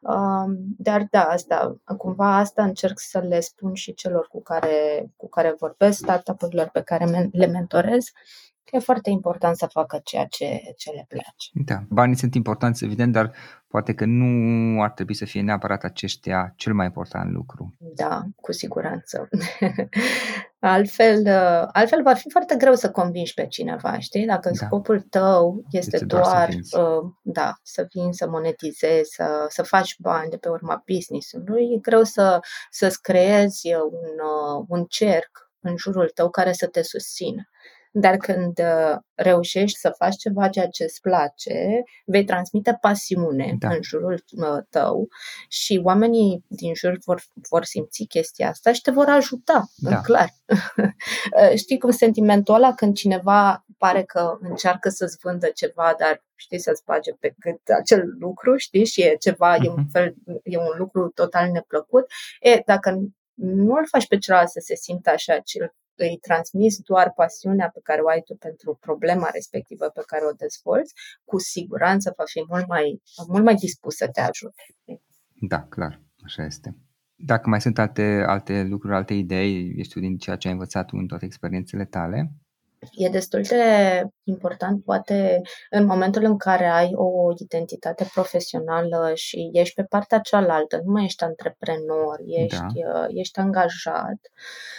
Um, 0.00 0.56
Dar 0.78 1.06
da, 1.10 1.22
asta, 1.22 1.76
cumva 1.96 2.36
asta 2.36 2.62
încerc 2.62 2.98
să 2.98 3.18
le 3.18 3.40
spun 3.40 3.74
și 3.74 3.94
celor 3.94 4.26
cu 4.28 4.42
care, 4.42 5.10
cu 5.16 5.28
care 5.28 5.54
vorbesc, 5.58 5.98
startup-urilor 5.98 6.68
pe 6.72 6.82
care 6.82 7.04
men- 7.04 7.30
le 7.32 7.46
mentorez, 7.46 8.04
că 8.64 8.76
e 8.76 8.78
foarte 8.78 9.10
important 9.10 9.56
să 9.56 9.66
facă 9.66 10.00
ceea 10.04 10.24
ce, 10.24 10.60
ce 10.76 10.90
le 10.90 11.04
place. 11.08 11.50
Da, 11.52 11.82
banii 11.88 12.16
sunt 12.16 12.34
importanți, 12.34 12.84
evident, 12.84 13.12
dar 13.12 13.32
poate 13.68 13.94
că 13.94 14.04
nu 14.04 14.82
ar 14.82 14.90
trebui 14.90 15.14
să 15.14 15.24
fie 15.24 15.42
neapărat 15.42 15.82
aceștia 15.82 16.52
cel 16.56 16.74
mai 16.74 16.86
important 16.86 17.32
lucru. 17.32 17.74
Da, 17.78 18.22
cu 18.36 18.52
siguranță. 18.52 19.28
altfel, 20.58 21.20
uh, 21.26 21.68
altfel 21.72 22.02
va 22.02 22.14
fi 22.14 22.30
foarte 22.30 22.54
greu 22.56 22.74
să 22.74 22.90
convingi 22.90 23.34
pe 23.34 23.46
cineva, 23.46 23.98
știi? 23.98 24.26
Dacă 24.26 24.48
Da. 24.48 24.66
scopul 24.66 25.00
tău 25.00 25.62
este 25.70 25.94
Este 25.94 26.04
doar 26.06 26.24
să 26.24 26.30
doar, 26.30 26.48
vinzi. 26.48 26.76
uh, 26.76 27.02
da, 27.22 27.52
să 27.62 27.86
vinzi, 27.94 28.18
să 28.18 28.28
monetizezi, 28.28 29.10
să, 29.14 29.46
să 29.48 29.62
faci 29.62 29.96
bani 29.98 30.30
de 30.30 30.36
pe 30.36 30.48
urma 30.48 30.82
business-ului, 30.92 31.62
e 31.74 31.78
greu 31.78 32.02
să, 32.02 32.40
să-ți 32.70 33.00
creezi 33.02 33.74
un, 33.74 34.10
uh, 34.58 34.64
un 34.68 34.84
cerc 34.84 35.50
în 35.60 35.76
jurul 35.76 36.10
tău 36.14 36.30
care 36.30 36.52
să 36.52 36.66
te 36.66 36.82
susțină. 36.82 37.42
Dar 37.98 38.16
când 38.16 38.58
uh, 38.58 38.96
reușești 39.14 39.78
să 39.78 39.94
faci 39.98 40.16
ceva 40.16 40.48
ceea 40.48 40.66
ce 40.68 40.82
îți 40.82 41.00
place, 41.00 41.82
vei 42.04 42.24
transmite 42.24 42.78
pasiune 42.80 43.54
Da. 43.58 43.68
în 43.68 43.78
jurul 43.82 44.24
uh, 44.30 44.58
tău 44.70 45.08
și 45.48 45.80
oamenii 45.84 46.44
din 46.48 46.74
jur 46.74 46.98
vor, 47.04 47.22
vor 47.48 47.64
simți 47.64 48.04
chestia 48.04 48.48
asta 48.48 48.72
și 48.72 48.80
te 48.80 48.90
vor 48.90 49.08
ajuta, 49.08 49.64
Da. 49.76 49.96
în 49.96 50.02
clar. 50.08 50.28
Știi 51.56 51.78
cum 51.78 51.90
sentimentul 51.90 52.54
ăla 52.54 52.74
când 52.74 52.94
cineva 52.94 53.64
pare 53.78 54.02
că 54.02 54.36
încearcă 54.40 54.88
să-ți 54.88 55.18
vândă 55.22 55.46
ceva, 55.54 55.94
dar 55.98 56.24
știi 56.34 56.58
să-ți 56.60 56.82
bage 56.84 57.12
pe 57.12 57.34
gât 57.38 57.60
acel 57.80 58.02
lucru, 58.18 58.56
știi, 58.56 58.84
și 58.84 59.02
e 59.02 59.16
ceva, 59.20 59.54
e 59.56 59.68
un 59.68 59.74
Mhm. 59.80 59.90
fel, 59.90 60.14
e 60.42 60.56
un 60.58 60.74
lucru 60.76 61.08
total 61.14 61.50
neplăcut. 61.50 62.06
E, 62.40 62.62
dacă 62.66 62.90
nu 63.34 63.74
îl 63.74 63.86
faci 63.88 64.06
pe 64.06 64.18
celălalt 64.18 64.48
să 64.48 64.60
se 64.64 64.74
simtă 64.74 65.10
așa, 65.10 65.38
ci 65.38 65.54
îl- 65.60 65.74
îi 65.96 66.18
transmiți 66.20 66.82
doar 66.82 67.12
pasiunea 67.12 67.68
pe 67.74 67.80
care 67.82 68.00
o 68.00 68.08
ai 68.08 68.20
tu 68.20 68.34
pentru 68.34 68.78
problema 68.80 69.28
respectivă 69.32 69.86
pe 69.88 70.02
care 70.06 70.24
o 70.24 70.32
dezvolți, 70.32 70.94
cu 71.24 71.38
siguranță 71.38 72.14
va 72.16 72.24
fi 72.26 72.44
mult 72.48 72.66
mai, 72.68 73.02
mult 73.28 73.44
mai 73.44 73.54
dispus 73.54 73.96
să 73.96 74.08
te 74.08 74.20
ajute. 74.20 74.62
Da, 75.40 75.62
clar, 75.62 76.02
așa 76.24 76.44
este. 76.44 76.76
Dacă 77.14 77.48
mai 77.48 77.60
sunt 77.60 77.78
alte, 77.78 78.24
alte 78.26 78.62
lucruri, 78.62 78.94
alte 78.94 79.14
idei, 79.14 79.72
eu 79.76 79.82
știu, 79.82 80.00
din 80.00 80.16
ceea 80.16 80.36
ce 80.36 80.46
ai 80.46 80.52
învățat 80.52 80.86
tu 80.86 80.96
în 80.96 81.06
toate 81.06 81.24
experiențele 81.24 81.84
tale, 81.84 82.32
E 82.92 83.08
destul 83.08 83.42
de 83.42 83.62
important, 84.22 84.84
poate, 84.84 85.40
în 85.70 85.84
momentul 85.84 86.24
în 86.24 86.36
care 86.36 86.66
ai 86.66 86.90
o 86.94 87.32
identitate 87.38 88.08
profesională 88.14 89.12
și 89.14 89.50
ești 89.52 89.74
pe 89.74 89.82
partea 89.82 90.18
cealaltă, 90.18 90.80
nu 90.84 90.92
mai 90.92 91.04
ești 91.04 91.24
antreprenor, 91.24 92.20
ești, 92.26 92.84
uh, 92.94 93.06
ești 93.08 93.38
angajat, 93.38 94.18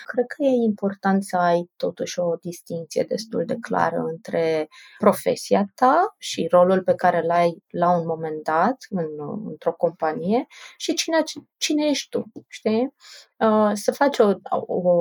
cred 0.05 0.25
că 0.27 0.43
e 0.43 0.63
important 0.65 1.23
să 1.23 1.37
ai 1.37 1.69
totuși 1.75 2.19
o 2.19 2.35
distinție 2.41 3.05
destul 3.07 3.43
de 3.45 3.55
clară 3.61 3.97
între 3.97 4.67
profesia 4.97 5.65
ta 5.75 6.15
și 6.17 6.47
rolul 6.51 6.83
pe 6.83 6.93
care 6.95 7.21
îl 7.23 7.29
ai 7.29 7.63
la 7.69 7.97
un 7.97 8.05
moment 8.05 8.43
dat 8.43 8.77
în, 8.89 9.07
într-o 9.45 9.73
companie 9.73 10.45
și 10.77 10.93
cine, 10.93 11.17
cine 11.57 11.85
ești 11.85 12.09
tu, 12.09 12.23
știi? 12.47 12.93
Uh, 13.37 13.71
Să 13.73 13.91
faci 13.91 14.19
o, 14.19 14.31
o 14.67 14.91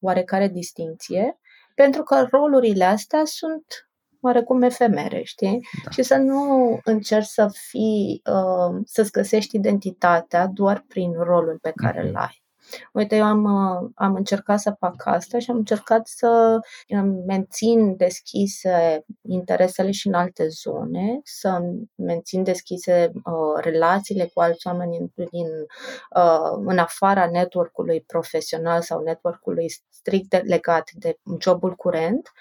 oarecare 0.00 0.48
distinție 0.48 1.38
pentru 1.82 2.02
că 2.02 2.26
rolurile 2.30 2.84
astea 2.84 3.22
sunt 3.24 3.64
oarecum 4.20 4.62
efemere, 4.62 5.22
știi? 5.22 5.60
Da. 5.84 5.90
Și 5.90 6.02
să 6.02 6.16
nu 6.16 6.40
încerci 6.84 7.26
să 7.26 7.48
fii, 7.68 8.22
uh, 8.24 8.80
să-ți 8.84 9.10
găsești 9.12 9.56
identitatea 9.56 10.46
doar 10.46 10.84
prin 10.88 11.12
rolul 11.12 11.58
pe 11.62 11.72
care 11.76 11.98
Mhm. 12.00 12.08
îl 12.08 12.16
ai. 12.16 12.42
Uite, 12.92 13.16
eu 13.16 13.24
am, 13.24 13.44
uh, 13.44 13.90
am 13.94 14.14
încercat 14.14 14.60
să 14.60 14.76
fac 14.78 15.06
asta 15.06 15.38
și 15.38 15.50
am 15.50 15.56
încercat 15.56 16.06
să 16.06 16.58
îmi 16.88 17.22
mențin 17.26 17.96
deschise 17.96 19.04
interesele 19.22 19.90
și 19.90 20.06
în 20.06 20.14
alte 20.14 20.48
zone, 20.48 21.20
să 21.24 21.60
mențin 21.94 22.42
deschise 22.42 23.10
uh, 23.14 23.62
relațiile 23.62 24.30
cu 24.34 24.40
alți 24.40 24.66
oameni 24.66 25.12
din, 25.14 25.46
uh, 26.16 26.58
în 26.64 26.78
afara 26.78 27.30
network-ului 27.30 28.00
profesional 28.00 28.82
sau 28.82 29.02
network-ului 29.02 29.68
strict 29.88 30.28
de, 30.28 30.42
legat 30.46 30.90
de 30.92 31.18
jobul 31.40 31.74
curent, 31.74 32.32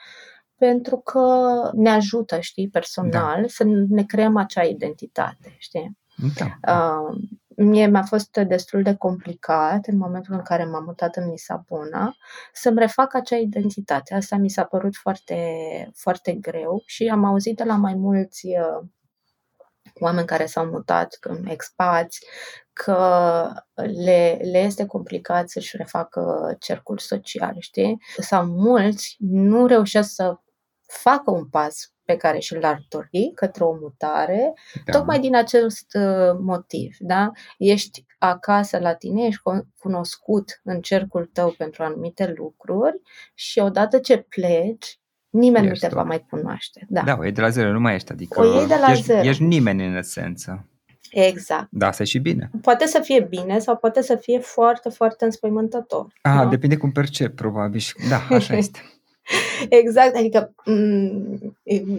pentru 0.56 0.98
că 0.98 1.52
ne 1.74 1.90
ajută, 1.90 2.40
știi, 2.40 2.70
personal 2.70 3.42
da. 3.42 3.48
să 3.48 3.64
ne 3.90 4.04
creăm 4.04 4.38
acea 4.38 4.64
identitate, 4.64 5.56
știi? 5.58 5.98
Da. 6.38 6.74
Uh, 6.74 7.18
mie 7.60 7.88
mi-a 7.88 8.04
fost 8.04 8.38
destul 8.38 8.82
de 8.82 8.96
complicat 8.96 9.86
în 9.86 9.98
momentul 9.98 10.34
în 10.34 10.42
care 10.42 10.66
m-am 10.66 10.84
mutat 10.84 11.16
în 11.16 11.30
Lisabona 11.30 12.16
să-mi 12.54 12.80
refac 12.80 13.14
acea 13.14 13.36
identitate. 13.36 14.14
Asta 14.14 14.36
mi 14.36 14.50
s-a 14.50 14.64
părut 14.64 14.96
foarte, 14.96 15.38
foarte 15.96 16.34
greu 16.34 16.84
și 16.86 17.08
am 17.08 17.24
auzit 17.24 17.56
de 17.56 17.64
la 17.64 17.76
mai 17.76 17.94
mulți 17.94 18.48
uh, 18.48 18.88
oameni 20.00 20.28
care 20.28 20.46
s-au 20.46 20.66
mutat, 20.66 21.20
expați, 21.46 22.26
că 22.74 23.50
le, 23.74 24.40
le 24.42 24.58
este 24.58 24.86
complicat 24.86 25.50
să-și 25.50 25.78
refacă 25.78 26.56
cercul 26.60 26.98
social, 26.98 27.56
știi? 27.60 28.02
Sau 28.18 28.46
mulți 28.46 29.16
nu 29.20 29.66
reușesc 29.66 30.10
să 30.14 30.38
facă 30.88 31.32
un 31.32 31.46
pas 31.46 31.92
pe 32.06 32.16
care 32.16 32.40
și 32.40 32.56
l-ar 32.56 32.86
dori 32.90 33.32
către 33.36 33.64
o 33.64 33.74
mutare, 33.82 34.54
da. 34.86 34.92
tocmai 34.92 35.20
din 35.20 35.36
acest 35.36 35.94
uh, 35.94 36.38
motiv. 36.40 36.96
Da? 37.00 37.32
Ești 37.58 38.06
acasă 38.18 38.78
la 38.80 38.94
tine, 38.94 39.26
ești 39.26 39.42
cunoscut 39.80 40.62
în 40.64 40.82
cercul 40.82 41.30
tău 41.34 41.54
pentru 41.58 41.84
anumite 41.84 42.34
lucruri 42.38 43.02
și 43.34 43.60
odată 43.60 44.00
ce 44.00 44.18
pleci, 44.18 45.00
nimeni 45.30 45.68
ești 45.68 45.84
nu 45.84 45.90
te 45.90 45.96
va 45.96 46.04
mai 46.04 46.26
cunoaște. 46.30 46.86
Da, 46.90 47.02
da 47.02 47.16
o 47.20 47.24
iei 47.24 47.32
de 47.32 47.42
la 47.42 47.50
zero, 47.50 47.72
nu 47.72 47.80
mai 47.80 47.96
ești. 47.96 48.12
Adică 48.12 48.40
o 48.40 48.44
iei 48.44 48.68
de 48.68 48.78
la 48.82 48.92
ești, 48.92 49.04
zero. 49.04 49.28
ești 49.28 49.44
nimeni 49.44 49.86
în 49.86 49.96
esență. 49.96 50.68
Exact. 51.12 51.68
Da, 51.72 51.88
asta 51.88 52.04
e 52.04 52.06
și 52.06 52.20
bine. 52.20 52.50
Poate 52.62 52.86
să 52.86 53.00
fie 53.04 53.22
bine 53.22 53.60
sau 53.60 53.78
poate 53.78 54.02
să 54.02 54.16
fie 54.16 54.40
foarte, 54.40 54.90
foarte 54.90 55.26
înspăimântător. 55.26 56.14
Ah, 56.22 56.44
nu? 56.44 56.50
depinde 56.50 56.78
cum 56.78 56.92
percep, 56.92 57.36
probabil. 57.36 57.82
Da, 58.10 58.36
așa 58.36 58.56
este. 58.64 58.80
Exact, 59.70 60.16
adică 60.16 60.54
m- 60.72 61.54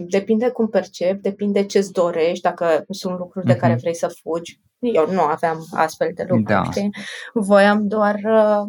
depinde 0.07 0.49
cum 0.49 0.67
percep, 0.67 1.21
depinde 1.21 1.65
ce-ți 1.65 1.91
dorești, 1.91 2.41
dacă 2.41 2.85
sunt 2.89 3.17
lucruri 3.17 3.45
de 3.45 3.55
care 3.55 3.75
vrei 3.75 3.95
să 3.95 4.15
fugi. 4.21 4.59
Eu 4.79 5.11
nu 5.11 5.21
aveam 5.21 5.65
astfel 5.71 6.11
de 6.13 6.23
lucruri, 6.27 6.63
da. 6.63 6.63
știi? 6.63 6.89
Voiam 7.33 7.87
doar 7.87 8.15
uh, 8.15 8.65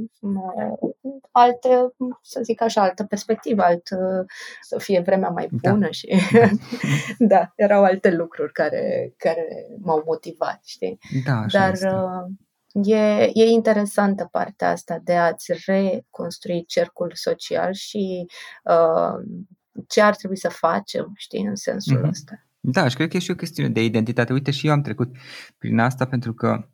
alte, 1.31 1.95
să 2.23 2.41
zic 2.43 2.63
așa, 2.63 2.83
altă 2.83 3.05
perspectivă, 3.05 3.63
alt, 3.63 3.89
uh, 3.91 4.25
să 4.61 4.79
fie 4.79 5.01
vremea 5.01 5.29
mai 5.29 5.49
bună 5.63 5.79
da. 5.79 5.91
și 5.91 6.15
da, 7.33 7.53
erau 7.57 7.85
alte 7.85 8.11
lucruri 8.11 8.53
care, 8.53 9.15
care 9.17 9.67
m-au 9.83 10.03
motivat, 10.07 10.61
știi? 10.65 10.99
Da, 11.25 11.33
așa 11.33 11.59
Dar 11.59 11.73
este. 11.73 11.87
uh, 11.87 12.33
E, 12.73 13.31
e 13.33 13.45
interesantă 13.51 14.29
partea 14.33 14.71
asta 14.71 15.01
de 15.05 15.17
a-ți 15.17 15.53
reconstrui 15.67 16.65
cercul 16.67 17.11
social 17.15 17.73
și 17.73 18.27
uh, 18.65 19.45
ce 19.89 20.01
ar 20.01 20.17
trebui 20.17 20.37
să 20.37 20.49
facem, 20.49 21.13
știi, 21.17 21.45
în 21.45 21.55
sensul 21.55 21.99
mm-hmm. 21.99 22.09
ăsta. 22.09 22.45
Da, 22.61 22.89
și 22.89 22.97
cred 22.97 23.09
că 23.09 23.17
e 23.17 23.21
și 23.21 23.31
o 23.31 23.35
chestiune 23.35 23.69
de 23.69 23.85
identitate. 23.85 24.33
Uite, 24.33 24.51
și 24.51 24.67
eu 24.67 24.73
am 24.73 24.83
trecut 24.83 25.17
prin 25.59 25.79
asta 25.79 26.07
pentru 26.07 26.35
că 26.35 26.69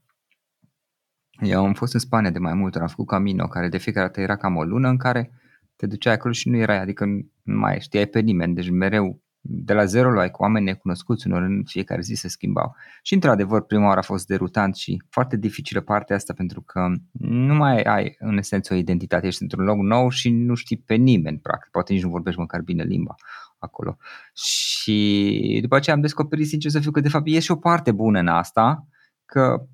Eu 1.40 1.64
am 1.64 1.74
fost 1.74 1.94
în 1.94 2.00
Spania 2.00 2.30
de 2.30 2.38
mai 2.38 2.54
multe 2.54 2.76
ori, 2.76 2.86
am 2.86 2.90
făcut 2.90 3.06
Camino, 3.06 3.48
care 3.48 3.68
de 3.68 3.78
fiecare 3.78 4.06
dată 4.06 4.20
era 4.20 4.36
cam 4.36 4.56
o 4.56 4.64
lună 4.64 4.88
în 4.88 4.96
care 4.96 5.30
te 5.76 5.86
duceai 5.86 6.14
acolo 6.14 6.32
și 6.32 6.48
nu 6.48 6.56
erai, 6.56 6.78
adică 6.78 7.04
nu 7.42 7.58
mai 7.58 7.80
știai 7.80 8.06
pe 8.06 8.20
nimeni, 8.20 8.54
deci 8.54 8.70
mereu 8.70 9.22
de 9.48 9.72
la 9.72 9.84
zero 9.84 10.10
luai 10.10 10.30
cu 10.30 10.42
oameni 10.42 10.64
necunoscuți, 10.64 11.26
unor 11.26 11.42
în 11.42 11.62
fiecare 11.64 12.00
zi 12.00 12.14
se 12.14 12.28
schimbau. 12.28 12.76
Și 13.02 13.14
într-adevăr, 13.14 13.62
prima 13.62 13.86
oară 13.86 13.98
a 13.98 14.02
fost 14.02 14.26
derutant 14.26 14.76
și 14.76 15.02
foarte 15.08 15.36
dificilă 15.36 15.80
partea 15.80 16.16
asta 16.16 16.32
pentru 16.32 16.60
că 16.60 16.86
nu 17.12 17.54
mai 17.54 17.82
ai 17.82 18.16
în 18.18 18.36
esență 18.36 18.74
o 18.74 18.76
identitate, 18.76 19.26
ești 19.26 19.42
într-un 19.42 19.64
loc 19.64 19.76
nou 19.76 20.08
și 20.08 20.30
nu 20.30 20.54
știi 20.54 20.76
pe 20.76 20.94
nimeni, 20.94 21.38
practic, 21.38 21.70
poate 21.70 21.92
nici 21.92 22.02
nu 22.02 22.10
vorbești 22.10 22.40
măcar 22.40 22.60
bine 22.60 22.82
limba 22.82 23.14
acolo. 23.58 23.96
Și 24.34 25.58
după 25.62 25.76
aceea 25.76 25.96
am 25.96 26.02
descoperit, 26.02 26.46
sincer 26.46 26.70
să 26.70 26.80
fiu, 26.80 26.90
că 26.90 27.00
de 27.00 27.08
fapt 27.08 27.26
e 27.26 27.38
și 27.38 27.50
o 27.50 27.56
parte 27.56 27.92
bună 27.92 28.18
în 28.18 28.28
asta, 28.28 28.86
că 29.24 29.66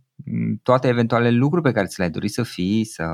toate 0.62 0.88
eventualele 0.88 1.36
lucruri 1.36 1.62
pe 1.62 1.72
care 1.72 1.86
ți 1.86 1.98
le-ai 1.98 2.10
dorit 2.10 2.30
să 2.30 2.42
fii, 2.42 2.84
să 2.84 3.04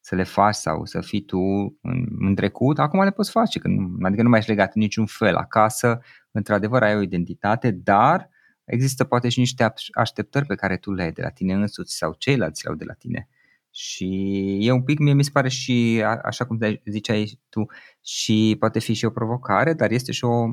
să 0.00 0.14
le 0.14 0.22
faci 0.22 0.54
sau 0.54 0.84
să 0.84 1.00
fii 1.00 1.24
tu 1.24 1.38
în, 1.82 2.06
în 2.18 2.34
trecut, 2.34 2.78
acum 2.78 3.02
le 3.02 3.10
poți 3.10 3.30
face, 3.30 3.58
că 3.58 3.68
nu, 3.68 3.96
adică 4.02 4.22
nu 4.22 4.28
mai 4.28 4.38
ești 4.38 4.50
legat 4.50 4.74
în 4.74 4.80
niciun 4.80 5.06
fel. 5.06 5.34
Acasă, 5.36 6.00
într-adevăr, 6.30 6.82
ai 6.82 6.96
o 6.96 7.00
identitate, 7.00 7.70
dar 7.70 8.30
există 8.64 9.04
poate 9.04 9.28
și 9.28 9.38
niște 9.38 9.72
așteptări 9.92 10.46
pe 10.46 10.54
care 10.54 10.76
tu 10.76 10.92
le 10.92 11.02
ai 11.02 11.12
de 11.12 11.22
la 11.22 11.28
tine 11.28 11.52
însuți 11.52 11.96
sau 11.96 12.14
ceilalți 12.18 12.64
le 12.64 12.70
au 12.70 12.76
de 12.76 12.84
la 12.84 12.92
tine. 12.92 13.28
Și 13.70 14.58
e 14.60 14.70
un 14.70 14.82
pic, 14.82 14.98
mie 14.98 15.12
mi 15.12 15.24
se 15.24 15.30
pare 15.30 15.48
și, 15.48 16.04
așa 16.22 16.46
cum 16.46 16.58
ziceai 16.84 17.40
tu, 17.48 17.66
și 18.02 18.56
poate 18.58 18.78
fi 18.78 18.92
și 18.92 19.04
o 19.04 19.10
provocare, 19.10 19.72
dar 19.72 19.90
este 19.90 20.12
și 20.12 20.24
o, 20.24 20.48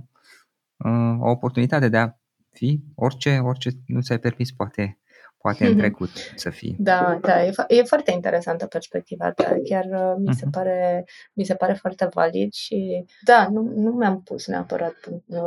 uh, 0.78 1.18
o 1.20 1.30
oportunitate 1.30 1.90
de 1.90 1.98
a 1.98 2.10
fi 2.52 2.84
orice, 2.96 3.40
orice 3.44 3.70
nu 3.86 4.02
ți-ai 4.02 4.20
permis, 4.20 4.52
poate 4.52 5.00
poate 5.48 5.68
în 5.72 5.78
trecut 5.78 6.10
să 6.36 6.50
fie. 6.50 6.76
Da, 6.78 7.18
da, 7.22 7.44
e, 7.44 7.52
e 7.68 7.84
foarte 7.84 8.12
interesantă 8.12 8.66
perspectiva 8.66 9.32
ta, 9.32 9.56
chiar 9.64 9.86
uh, 9.86 10.16
mi 10.26 10.34
se, 10.34 10.46
uh-huh. 10.46 10.52
pare, 10.52 11.06
mi 11.34 11.44
se 11.44 11.56
pare 11.56 11.74
foarte 11.74 12.10
valid 12.14 12.54
și 12.54 13.06
da, 13.22 13.48
nu, 13.52 13.62
nu 13.76 13.92
mi-am 13.92 14.22
pus 14.22 14.48
neapărat 14.48 14.96
uh, 15.26 15.40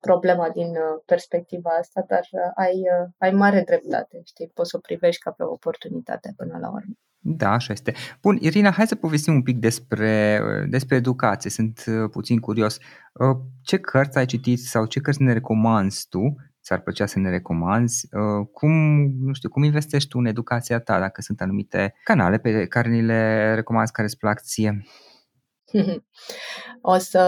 problema 0.00 0.48
din 0.48 0.68
uh, 0.68 1.02
perspectiva 1.06 1.70
asta, 1.80 2.04
dar 2.08 2.28
uh, 2.30 2.40
ai, 2.54 2.74
uh, 2.74 3.08
ai 3.18 3.30
mare 3.30 3.62
dreptate, 3.66 4.20
știi, 4.24 4.50
poți 4.54 4.70
să 4.70 4.76
o 4.76 4.80
privești 4.80 5.22
ca 5.22 5.30
pe 5.30 5.42
o 5.42 5.52
oportunitate 5.52 6.32
până 6.36 6.58
la 6.60 6.68
urmă. 6.68 6.94
Da, 7.24 7.50
așa 7.50 7.72
este. 7.72 7.94
Bun, 8.20 8.36
Irina, 8.40 8.70
hai 8.70 8.86
să 8.86 8.94
povestim 8.94 9.34
un 9.34 9.42
pic 9.42 9.58
despre, 9.58 10.40
uh, 10.42 10.68
despre 10.68 10.96
educație. 10.96 11.50
Sunt 11.50 11.84
puțin 12.10 12.38
curios. 12.38 12.78
Ce 13.62 13.78
cărți 13.78 14.18
ai 14.18 14.26
citit 14.26 14.58
sau 14.58 14.86
ce 14.86 15.00
cărți 15.00 15.22
ne 15.22 15.32
recomanzi 15.32 16.06
tu 16.08 16.36
ți-ar 16.62 16.80
plăcea 16.80 17.06
să 17.06 17.18
ne 17.18 17.30
recomanzi, 17.30 18.08
uh, 18.12 18.46
cum, 18.52 18.72
nu 19.20 19.32
știu, 19.32 19.48
cum 19.48 19.62
investești 19.62 20.08
tu 20.08 20.18
în 20.18 20.26
educația 20.26 20.80
ta, 20.80 20.98
dacă 20.98 21.20
sunt 21.20 21.40
anumite 21.40 21.94
canale 22.04 22.38
pe 22.38 22.66
care 22.66 22.88
ni 22.88 23.02
le 23.02 23.54
recomanzi, 23.54 23.92
care 23.92 24.06
îți 24.06 24.16
plac 24.16 24.40
ție? 24.40 24.84
O 26.84 26.96
să, 26.96 27.20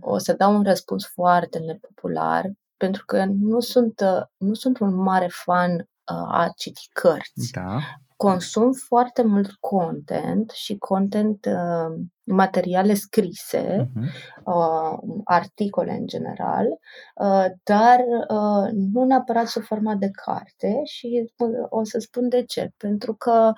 o 0.00 0.18
să 0.18 0.32
dau 0.32 0.56
un 0.56 0.62
răspuns 0.62 1.06
foarte 1.06 1.58
nepopular, 1.58 2.50
pentru 2.76 3.04
că 3.04 3.24
nu 3.24 3.60
sunt, 3.60 4.00
nu 4.36 4.54
sunt 4.54 4.78
un 4.78 4.94
mare 4.94 5.28
fan 5.30 5.72
uh, 5.72 6.34
a 6.34 6.52
citi 6.56 6.88
cărți. 6.92 7.50
Da 7.52 7.78
consum 8.18 8.72
foarte 8.72 9.22
mult 9.22 9.50
content 9.60 10.50
și 10.50 10.78
content, 10.78 11.44
uh, 11.46 12.04
materiale 12.24 12.94
scrise, 12.94 13.90
uh-huh. 13.90 14.44
uh, 14.44 14.98
articole 15.24 15.92
în 15.92 16.06
general, 16.06 16.66
uh, 17.14 17.46
dar 17.62 17.98
uh, 18.28 18.70
nu 18.72 19.04
neapărat 19.04 19.46
sub 19.46 19.62
forma 19.62 19.94
de 19.94 20.10
carte 20.10 20.80
și 20.84 21.32
uh, 21.36 21.66
o 21.68 21.84
să 21.84 21.98
spun 21.98 22.28
de 22.28 22.44
ce. 22.44 22.70
Pentru 22.76 23.14
că 23.14 23.52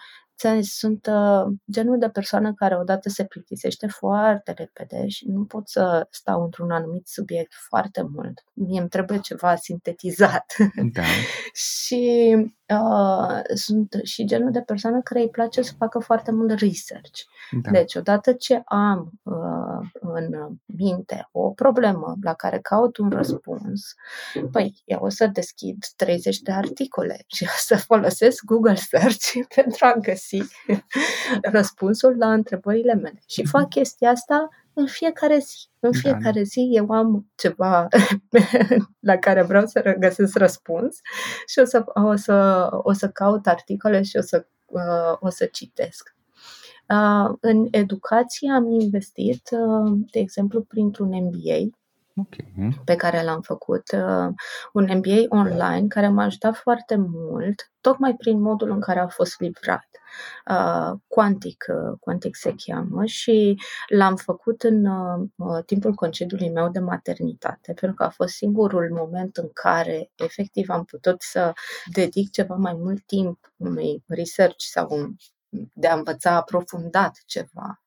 sunt 0.62 1.06
uh, 1.06 1.52
genul 1.72 1.98
de 1.98 2.08
persoană 2.08 2.54
care 2.54 2.76
odată 2.76 3.08
se 3.08 3.24
plictisește 3.24 3.86
foarte 3.86 4.52
repede 4.52 5.08
și 5.08 5.28
nu 5.28 5.44
pot 5.44 5.68
să 5.68 6.06
stau 6.10 6.42
într-un 6.42 6.70
anumit 6.70 7.06
subiect 7.06 7.52
foarte 7.68 8.02
mult. 8.02 8.44
Mie 8.52 8.80
îmi 8.80 8.88
trebuie 8.88 9.18
ceva 9.18 9.54
sintetizat. 9.56 10.54
Da. 10.92 11.02
și 11.82 12.34
uh, 12.70 13.40
sunt 13.54 14.00
și 14.02 14.24
genul 14.24 14.50
de 14.50 14.60
persoană 14.60 15.00
care 15.04 15.20
îi 15.20 15.30
place 15.30 15.62
să 15.62 15.72
facă 15.78 15.98
foarte 15.98 16.30
mult 16.30 16.50
research. 16.50 17.20
Da. 17.62 17.70
Deci, 17.70 17.94
odată 17.94 18.32
ce 18.32 18.62
am 18.64 19.10
uh, 19.22 19.88
în 20.00 20.56
minte 20.64 21.28
o 21.32 21.50
problemă 21.50 22.14
la 22.22 22.34
care 22.34 22.58
caut 22.58 22.96
un 22.96 23.10
răspuns, 23.10 23.94
păi 24.50 24.82
eu 24.84 24.98
o 25.02 25.08
să 25.08 25.26
deschid 25.26 25.84
30 25.96 26.38
de 26.38 26.52
articole 26.52 27.24
și 27.36 27.44
o 27.44 27.56
să 27.56 27.76
folosesc 27.76 28.44
Google 28.44 28.74
Search 28.74 29.30
pentru 29.54 29.86
a 29.86 29.92
găsi 29.92 30.42
răspunsul 31.52 32.16
la 32.18 32.32
întrebările 32.32 32.94
mele. 32.94 33.22
Și 33.26 33.46
fac 33.46 33.68
chestia 33.68 34.10
asta 34.10 34.48
în 34.80 34.86
fiecare 34.86 35.38
zi. 35.38 35.68
În 35.80 35.90
da. 35.90 35.98
fiecare 35.98 36.40
da. 36.40 36.42
zi 36.42 36.70
eu 36.72 36.90
am 36.90 37.26
ceva 37.34 37.88
la 39.10 39.16
care 39.16 39.42
vreau 39.42 39.66
să 39.66 39.96
găsesc 39.98 40.36
răspuns 40.36 41.00
și 41.46 41.58
o 41.58 41.64
să, 41.64 41.84
o 41.86 42.16
să, 42.16 42.68
o 42.70 42.92
să 42.92 43.08
caut 43.08 43.46
articole 43.46 44.02
și 44.02 44.16
o 44.16 44.20
să, 44.20 44.46
uh, 44.66 45.16
o 45.20 45.28
să 45.28 45.44
citesc. 45.44 46.14
Uh, 46.88 47.36
în 47.40 47.68
educație 47.70 48.50
am 48.50 48.70
investit, 48.70 49.48
uh, 49.50 49.92
de 50.10 50.18
exemplu, 50.18 50.62
printr-un 50.62 51.08
MBA 51.08 51.76
okay. 52.14 52.80
pe 52.84 52.96
care 52.96 53.22
l-am 53.22 53.40
făcut, 53.40 53.82
uh, 53.92 54.28
un 54.72 54.88
MBA 54.96 55.36
online 55.36 55.86
care 55.88 56.08
m-a 56.08 56.24
ajutat 56.24 56.56
foarte 56.56 56.96
mult, 56.96 57.72
tocmai 57.80 58.14
prin 58.14 58.40
modul 58.40 58.70
în 58.70 58.80
care 58.80 58.98
a 58.98 59.08
fost 59.08 59.40
livrat. 59.40 59.89
Uh, 60.50 60.92
Quantic, 61.06 61.64
uh, 61.68 61.98
Quantic 62.00 62.36
se 62.36 62.54
cheamă 62.56 63.04
și 63.04 63.58
l-am 63.88 64.16
făcut 64.16 64.62
în 64.62 64.84
uh, 64.84 65.64
timpul 65.66 65.94
concediului 65.94 66.50
meu 66.50 66.68
de 66.68 66.78
maternitate, 66.78 67.72
pentru 67.72 67.94
că 67.94 68.02
a 68.02 68.08
fost 68.08 68.34
singurul 68.34 68.90
moment 68.92 69.36
în 69.36 69.50
care 69.52 70.10
efectiv 70.14 70.68
am 70.68 70.84
putut 70.84 71.22
să 71.22 71.52
dedic 71.92 72.30
ceva 72.30 72.54
mai 72.54 72.72
mult 72.72 73.06
timp 73.06 73.52
unui 73.56 74.04
research 74.06 74.64
sau 74.64 74.88
un 74.90 75.14
de 75.74 75.86
a 75.86 75.94
învăța 75.94 76.34
aprofundat 76.34 77.18
ceva. 77.26 77.82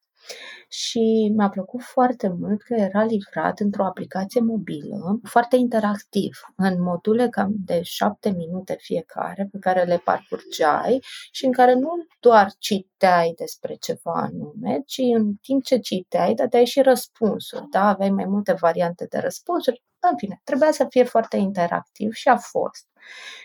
Și 0.67 1.31
mi-a 1.35 1.49
plăcut 1.49 1.81
foarte 1.81 2.27
mult 2.39 2.61
că 2.61 2.73
era 2.73 3.03
livrat 3.03 3.59
într-o 3.59 3.85
aplicație 3.85 4.41
mobilă, 4.41 5.19
foarte 5.23 5.55
interactiv, 5.55 6.39
în 6.55 6.81
module 6.81 7.29
cam 7.29 7.53
de 7.65 7.81
șapte 7.81 8.29
minute 8.29 8.75
fiecare, 8.79 9.47
pe 9.51 9.57
care 9.59 9.83
le 9.83 9.97
parcurgeai 9.97 11.03
și 11.31 11.45
în 11.45 11.51
care 11.51 11.73
nu 11.73 11.89
doar 12.19 12.51
citeai 12.57 13.33
despre 13.35 13.75
ceva 13.79 14.13
anume, 14.13 14.81
ci 14.85 15.01
în 15.15 15.35
timp 15.41 15.63
ce 15.63 15.77
citeai, 15.77 16.33
dădeai 16.33 16.65
și 16.65 16.81
răspunsuri. 16.81 17.65
Da? 17.71 17.87
Aveai 17.87 18.09
mai 18.09 18.25
multe 18.25 18.53
variante 18.53 19.05
de 19.09 19.17
răspunsuri. 19.17 19.83
În 20.11 20.17
fine, 20.17 20.41
trebuia 20.43 20.71
să 20.71 20.85
fie 20.89 21.03
foarte 21.03 21.37
interactiv 21.37 22.11
și 22.11 22.27
a 22.27 22.37
fost. 22.37 22.87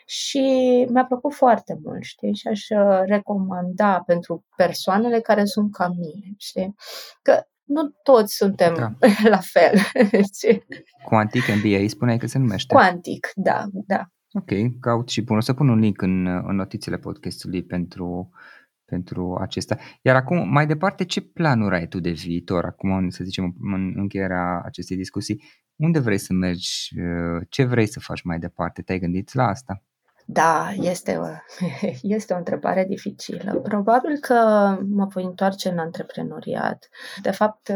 Și 0.06 0.40
mi-a 0.90 1.04
plăcut 1.04 1.34
foarte 1.34 1.78
mult, 1.82 2.02
știi, 2.02 2.34
și 2.34 2.48
aș 2.48 2.68
uh, 2.68 3.00
recomanda 3.06 4.02
pentru 4.06 4.46
persoanele 4.56 5.20
care 5.20 5.44
sunt 5.44 5.72
ca 5.72 5.88
mine, 5.88 6.34
știi, 6.36 6.74
că 7.22 7.42
nu 7.64 7.88
toți 8.02 8.34
suntem 8.34 8.74
da. 8.74 9.08
la 9.34 9.40
fel. 9.42 9.78
Quantic 11.08 11.42
MBA 11.46 11.88
spuneai 11.88 12.18
că 12.18 12.26
se 12.26 12.38
numește. 12.38 12.74
Quantic, 12.74 13.30
da, 13.34 13.64
da. 13.72 14.06
Ok, 14.32 14.80
caut 14.80 15.08
și 15.08 15.24
pun. 15.24 15.36
O 15.36 15.40
să 15.40 15.52
pun 15.52 15.68
un 15.68 15.78
link 15.78 16.02
în, 16.02 16.26
în 16.26 16.56
notițele 16.56 16.96
podcastului 16.96 17.62
pentru, 17.62 18.30
pentru 18.88 19.38
acesta. 19.40 19.76
Iar 20.02 20.16
acum, 20.16 20.48
mai 20.48 20.66
departe, 20.66 21.04
ce 21.04 21.20
planuri 21.20 21.74
ai 21.74 21.88
tu 21.88 22.00
de 22.00 22.10
viitor? 22.10 22.64
Acum, 22.64 23.08
să 23.08 23.24
zicem, 23.24 23.54
în 23.60 23.92
încheierea 23.96 24.60
acestei 24.64 24.96
discuții, 24.96 25.42
unde 25.76 25.98
vrei 25.98 26.18
să 26.18 26.32
mergi? 26.32 26.90
Uh, 27.00 27.46
ce 27.48 27.64
vrei 27.64 27.86
să 27.86 28.00
faci 28.00 28.22
mai 28.22 28.38
departe? 28.38 28.82
Te-ai 28.82 28.98
gândit 28.98 29.34
la 29.34 29.48
asta? 29.48 29.82
Da, 30.26 30.72
este 30.80 31.16
o, 31.16 31.26
este 32.16 32.34
o 32.34 32.36
întrebare 32.36 32.84
dificilă. 32.84 33.54
Probabil 33.54 34.18
că 34.20 34.34
mă 34.88 35.04
voi 35.04 35.24
întoarce 35.24 35.68
în 35.68 35.78
antreprenoriat. 35.78 36.88
De 37.22 37.30
fapt, 37.30 37.72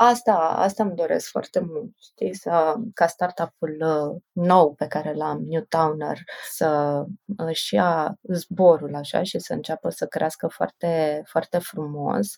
Asta, 0.00 0.34
asta 0.38 0.82
îmi 0.82 0.94
doresc 0.94 1.30
foarte 1.30 1.60
mult, 1.60 1.92
știi, 2.00 2.34
să, 2.34 2.74
ca 2.94 3.06
startup-ul 3.06 3.76
uh, 3.80 4.20
nou 4.32 4.74
pe 4.74 4.86
care 4.86 5.12
l-am, 5.12 5.44
Newtowner, 5.48 6.18
să 6.50 7.02
își 7.36 7.74
ia 7.74 8.18
zborul 8.32 8.94
așa 8.94 9.22
și 9.22 9.38
să 9.38 9.52
înceapă 9.52 9.88
să 9.88 10.06
crească 10.06 10.46
foarte, 10.46 11.22
foarte 11.26 11.58
frumos 11.58 12.36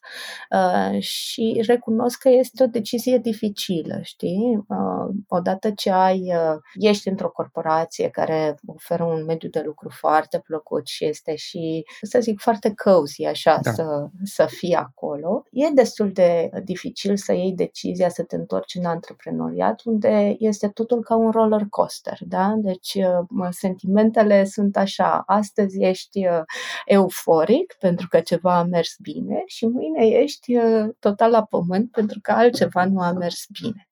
uh, 0.50 1.00
și 1.00 1.62
recunosc 1.66 2.18
că 2.18 2.28
este 2.28 2.62
o 2.62 2.66
decizie 2.66 3.18
dificilă, 3.18 3.98
știi? 4.02 4.64
Uh, 4.68 5.14
odată 5.28 5.70
ce 5.70 5.90
ai, 5.90 6.20
uh, 6.20 6.56
ești 6.74 7.08
într-o 7.08 7.30
corporație 7.30 8.08
care 8.08 8.54
oferă 8.66 9.04
un 9.04 9.24
mediu 9.24 9.48
de 9.48 9.62
lucru 9.64 9.88
foarte 9.88 10.38
plăcut 10.38 10.86
și 10.86 11.04
este 11.04 11.34
și, 11.36 11.84
să 12.02 12.20
zic, 12.20 12.40
foarte 12.40 12.74
cozy 12.74 13.24
așa, 13.24 13.58
da. 13.62 13.72
să, 13.72 14.06
să 14.24 14.46
fii 14.46 14.74
acolo, 14.74 15.42
e 15.50 15.68
destul 15.74 16.12
de 16.12 16.50
dificil 16.64 17.16
să 17.16 17.32
iei 17.32 17.48
iei 17.50 17.66
decizia 17.66 18.08
să 18.08 18.22
te 18.22 18.36
întorci 18.36 18.74
în 18.74 18.84
antreprenoriat, 18.84 19.80
unde 19.84 20.36
este 20.38 20.68
totul 20.68 21.02
ca 21.02 21.16
un 21.16 21.30
roller 21.30 21.66
coaster, 21.70 22.18
da? 22.20 22.54
Deci 22.56 22.94
uh, 22.94 23.48
sentimentele 23.50 24.44
sunt 24.44 24.76
așa, 24.76 25.22
astăzi 25.26 25.82
ești 25.82 26.26
uh, 26.26 26.42
euforic 26.84 27.76
pentru 27.78 28.08
că 28.08 28.20
ceva 28.20 28.58
a 28.58 28.62
mers 28.62 28.96
bine 29.02 29.42
și 29.46 29.66
mâine 29.66 30.06
ești 30.06 30.56
uh, 30.56 30.88
total 30.98 31.30
la 31.30 31.44
pământ 31.44 31.90
pentru 31.90 32.18
că 32.22 32.32
altceva 32.32 32.84
nu 32.84 33.00
a 33.00 33.12
mers 33.12 33.44
bine. 33.60 33.88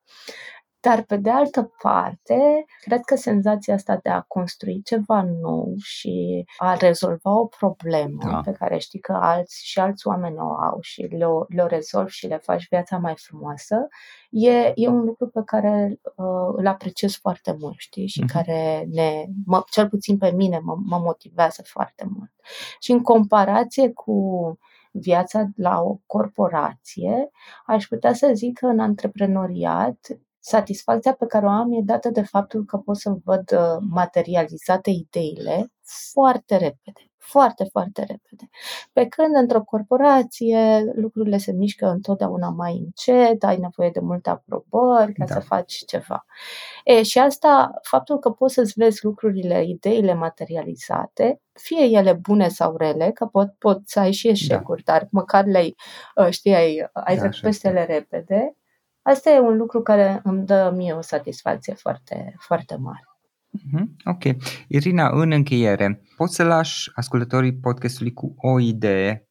Dar, 0.80 1.02
pe 1.02 1.16
de 1.16 1.30
altă 1.30 1.72
parte, 1.82 2.64
cred 2.80 3.00
că 3.00 3.16
senzația 3.16 3.74
asta 3.74 3.98
de 4.02 4.08
a 4.08 4.20
construi 4.20 4.82
ceva 4.82 5.22
nou 5.22 5.74
și 5.82 6.44
a 6.56 6.74
rezolva 6.74 7.38
o 7.38 7.46
problemă 7.46 8.30
da. 8.30 8.40
pe 8.44 8.52
care 8.52 8.78
știi 8.78 9.00
că 9.00 9.12
alți 9.12 9.66
și 9.66 9.78
alți 9.78 10.06
oameni 10.06 10.36
o 10.38 10.54
au 10.54 10.78
și 10.80 11.02
le-o, 11.02 11.44
le-o 11.48 11.66
rezolvi 11.66 12.12
și 12.12 12.26
le 12.26 12.36
faci 12.36 12.68
viața 12.68 12.98
mai 12.98 13.14
frumoasă, 13.16 13.86
e, 14.30 14.72
e 14.74 14.88
un 14.88 15.04
lucru 15.04 15.28
pe 15.28 15.42
care 15.44 16.00
uh, 16.02 16.54
îl 16.56 16.66
apreciez 16.66 17.16
foarte 17.16 17.56
mult, 17.58 17.78
știi, 17.78 18.06
și 18.06 18.22
uh-huh. 18.24 18.32
care 18.32 18.86
ne, 18.90 19.24
mă, 19.44 19.64
cel 19.70 19.88
puțin 19.88 20.18
pe 20.18 20.30
mine, 20.30 20.58
mă, 20.62 20.76
mă 20.84 20.98
motivează 20.98 21.62
foarte 21.64 22.06
mult. 22.16 22.30
Și 22.80 22.92
în 22.92 23.02
comparație 23.02 23.92
cu 23.92 24.12
viața 24.90 25.46
la 25.56 25.80
o 25.80 25.98
corporație, 26.06 27.30
aș 27.66 27.86
putea 27.86 28.12
să 28.12 28.30
zic 28.34 28.58
că 28.58 28.66
în 28.66 28.80
antreprenoriat 28.80 29.98
satisfacția 30.48 31.12
pe 31.12 31.26
care 31.26 31.46
o 31.46 31.48
am 31.48 31.72
e 31.72 31.80
dată 31.84 32.08
de 32.08 32.22
faptul 32.22 32.64
că 32.64 32.76
pot 32.76 32.96
să 32.96 33.16
văd 33.24 33.50
uh, 33.52 33.76
materializate 33.90 34.90
ideile 34.90 35.72
foarte 36.12 36.56
repede. 36.56 37.02
Foarte, 37.16 37.64
foarte 37.64 38.00
repede. 38.00 38.48
Pe 38.92 39.06
când 39.06 39.34
într-o 39.34 39.62
corporație 39.62 40.92
lucrurile 40.94 41.38
se 41.38 41.52
mișcă 41.52 41.87
întotdeauna 41.87 42.48
mai 42.48 42.76
încet, 42.84 43.44
ai 43.44 43.56
nevoie 43.58 43.90
de 43.90 44.00
multe 44.00 44.30
aprobări 44.30 45.12
ca 45.12 45.24
da. 45.24 45.34
să 45.34 45.40
faci 45.40 45.84
ceva. 45.87 46.26
E, 46.84 47.02
și 47.02 47.18
asta, 47.18 47.70
faptul 47.82 48.18
că 48.18 48.30
poți 48.30 48.54
să-ți 48.54 48.72
vezi 48.76 49.04
lucrurile, 49.04 49.64
ideile 49.64 50.14
materializate, 50.14 51.40
fie 51.52 51.84
ele 51.84 52.12
bune 52.12 52.48
sau 52.48 52.76
rele, 52.76 53.11
că 53.11 53.26
pot, 53.26 53.54
pot 53.58 53.80
să 53.84 54.00
ai 54.00 54.12
și 54.12 54.26
da. 54.26 54.30
eșecuri, 54.30 54.82
da. 54.82 54.92
dar 54.92 55.08
măcar 55.11 55.44
le-ai, 55.44 55.74
uh, 56.14 56.30
știi, 56.30 56.54
ai, 56.54 56.88
ai 56.92 57.14
da, 57.14 57.20
trecut 57.20 57.40
peste 57.40 57.68
ele 57.68 57.84
repede, 57.84 58.56
Asta 59.09 59.31
e 59.31 59.38
un 59.38 59.57
lucru 59.57 59.83
care 59.83 60.21
îmi 60.25 60.47
dă 60.47 60.73
mie 60.77 60.92
o 60.92 61.01
satisfacție 61.01 61.75
foarte, 61.75 62.35
foarte 62.38 62.77
mare. 62.77 63.05
Mm-hmm. 63.59 63.87
Ok. 64.05 64.23
Irina, 64.68 65.09
în 65.21 65.33
încheiere, 65.33 66.03
poți 66.16 66.35
să 66.35 66.44
lași 66.44 66.90
ascultătorii 66.94 67.55
podcastului 67.55 68.12
cu 68.12 68.35
o 68.37 68.61
idee? 68.61 69.29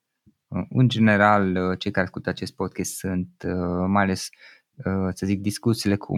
În 0.70 0.88
general, 0.88 1.76
cei 1.76 1.92
care 1.92 2.06
ascultă 2.06 2.30
acest 2.30 2.56
podcast 2.56 2.96
sunt 2.96 3.44
uh, 3.46 3.86
mai 3.88 4.04
ales 4.04 4.30
uh, 4.76 5.10
să 5.14 5.26
zic, 5.26 5.42
discuțiile 5.42 5.96
cu, 5.96 6.14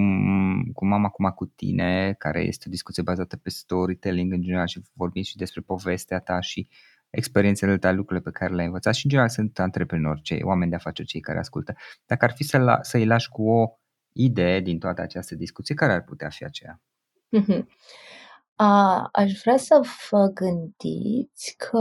cu 0.74 0.86
mama 0.86 1.06
acum 1.06 1.30
cu 1.36 1.45
tine, 1.45 2.15
care 2.17 2.41
este 2.41 2.63
o 2.67 2.72
discuție 2.72 3.04
bazată 3.04 3.38
pe 3.38 3.50
storytelling 3.50 4.34
în 4.34 4.41
general 4.41 4.67
și 4.67 4.82
vorbim 4.93 5.24
și 5.24 5.36
despre 5.36 5.62
povestea 5.62 6.19
ta 6.19 6.39
și 6.39 6.69
experiențele 7.10 7.78
tale, 7.78 7.95
lucrurile 7.95 8.32
pe 8.32 8.38
care 8.39 8.54
le-ai 8.54 8.65
învățat 8.65 8.93
și 8.93 9.06
în 9.06 9.10
general 9.10 9.30
sunt 9.30 9.60
antreprenori, 9.60 10.22
cei 10.22 10.43
oameni 10.43 10.69
de 10.69 10.76
afaceri, 10.76 11.08
cei 11.08 11.19
care 11.22 11.39
ascultă. 11.39 11.74
Dacă 12.06 12.26
ar 12.26 12.32
fi 12.32 12.43
să 12.43 12.58
la, 12.58 12.78
să-i 12.82 13.06
lași 13.06 13.30
cu 13.30 13.50
o 13.50 13.67
idee 14.13 14.60
din 14.60 14.80
toată 14.80 15.02
această 15.02 15.36
discuție, 15.36 15.76
care 15.76 15.93
ar 15.93 16.04
putea 16.04 16.30
fi 16.30 16.43
aceea? 16.43 16.82
Mm-hmm. 17.38 17.65
A, 18.56 19.10
aș 19.12 19.32
vrea 19.41 19.58
să 19.58 19.82
vă 20.10 20.32
gândiți 20.34 21.56
că 21.58 21.80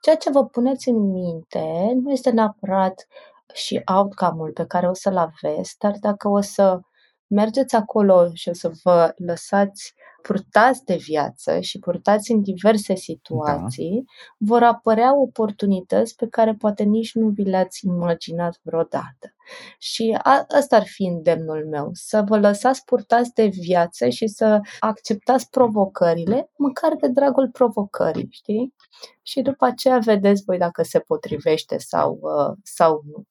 ceea 0.00 0.16
ce 0.16 0.30
vă 0.30 0.46
puneți 0.46 0.88
în 0.88 1.10
minte 1.10 1.92
nu 2.02 2.10
este 2.10 2.30
neapărat 2.30 3.06
și 3.54 3.82
outcome-ul 3.84 4.50
pe 4.52 4.66
care 4.66 4.88
o 4.88 4.94
să-l 4.94 5.16
aveți, 5.16 5.78
dar 5.78 5.94
dacă 6.00 6.28
o 6.28 6.40
să 6.40 6.80
mergeți 7.26 7.74
acolo 7.74 8.30
și 8.32 8.48
o 8.48 8.52
să 8.52 8.70
vă 8.82 9.14
lăsați 9.16 9.94
purtați 10.26 10.84
de 10.84 10.96
viață 10.96 11.60
și 11.60 11.78
purtați 11.78 12.32
în 12.32 12.42
diverse 12.42 12.94
situații, 12.94 14.04
da. 14.04 14.12
vor 14.38 14.62
apărea 14.62 15.20
oportunități 15.20 16.16
pe 16.16 16.28
care 16.28 16.54
poate 16.54 16.82
nici 16.82 17.14
nu 17.14 17.28
vi 17.28 17.42
le-ați 17.42 17.86
imaginat 17.86 18.60
vreodată. 18.62 19.34
Și 19.78 20.18
a, 20.22 20.46
ăsta 20.58 20.76
ar 20.76 20.86
fi 20.86 21.02
îndemnul 21.02 21.66
meu, 21.70 21.90
să 21.92 22.24
vă 22.26 22.38
lăsați 22.38 22.84
purtați 22.84 23.34
de 23.34 23.46
viață 23.46 24.08
și 24.08 24.26
să 24.26 24.60
acceptați 24.78 25.50
provocările, 25.50 26.50
măcar 26.56 26.96
de 27.00 27.08
dragul 27.08 27.48
provocării, 27.50 28.28
știi? 28.30 28.74
Și 29.22 29.40
după 29.40 29.64
aceea 29.64 29.98
vedeți 29.98 30.42
voi 30.44 30.58
dacă 30.58 30.82
se 30.82 30.98
potrivește 30.98 31.78
sau, 31.78 32.18
uh, 32.20 32.56
sau 32.62 33.02
nu. 33.06 33.24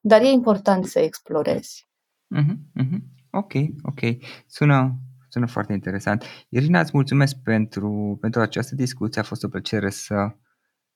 Dar 0.00 0.20
e 0.22 0.28
important 0.28 0.86
să 0.86 0.98
explorezi. 0.98 1.88
Uh-huh, 2.36 2.82
uh-huh. 2.82 3.19
Ok, 3.30 3.52
ok. 3.82 4.00
Sună, 4.46 4.98
sună 5.28 5.46
foarte 5.46 5.72
interesant. 5.72 6.24
Irina, 6.48 6.80
îți 6.80 6.90
mulțumesc 6.94 7.36
pentru, 7.42 8.18
pentru 8.20 8.40
această 8.40 8.74
discuție. 8.74 9.20
A 9.20 9.24
fost 9.24 9.44
o 9.44 9.48
plăcere 9.48 9.90
să, 9.90 10.34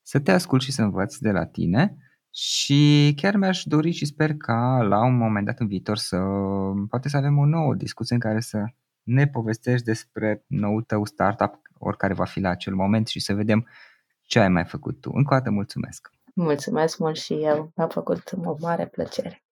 să 0.01 0.19
te 0.19 0.31
ascult 0.31 0.61
și 0.61 0.71
să 0.71 0.81
învăț 0.81 1.17
de 1.17 1.31
la 1.31 1.45
tine. 1.45 1.97
Și 2.31 3.13
chiar 3.15 3.35
mi-aș 3.35 3.63
dori 3.63 3.91
și 3.91 4.05
sper 4.05 4.35
ca 4.37 4.81
la 4.81 5.05
un 5.05 5.17
moment 5.17 5.45
dat 5.45 5.59
în 5.59 5.67
viitor 5.67 5.97
să 5.97 6.17
poate 6.89 7.09
să 7.09 7.17
avem 7.17 7.37
o 7.37 7.45
nouă 7.45 7.75
discuție 7.75 8.15
în 8.15 8.21
care 8.21 8.39
să 8.39 8.63
ne 9.03 9.27
povestești 9.27 9.85
despre 9.85 10.43
noul 10.47 10.81
tău 10.81 11.05
startup, 11.05 11.61
oricare 11.77 12.13
va 12.13 12.25
fi 12.25 12.39
la 12.39 12.49
acel 12.49 12.73
moment 12.73 13.07
și 13.07 13.19
să 13.19 13.33
vedem 13.33 13.67
ce 14.21 14.39
ai 14.39 14.49
mai 14.49 14.65
făcut 14.65 15.01
tu. 15.01 15.11
Încă 15.13 15.33
o 15.33 15.37
dată 15.37 15.51
mulțumesc! 15.51 16.09
Mulțumesc 16.33 16.99
mult 16.99 17.15
și 17.15 17.33
eu, 17.33 17.71
mi-a 17.75 17.87
făcut 17.87 18.31
o 18.43 18.55
mare 18.59 18.85
plăcere. 18.85 19.44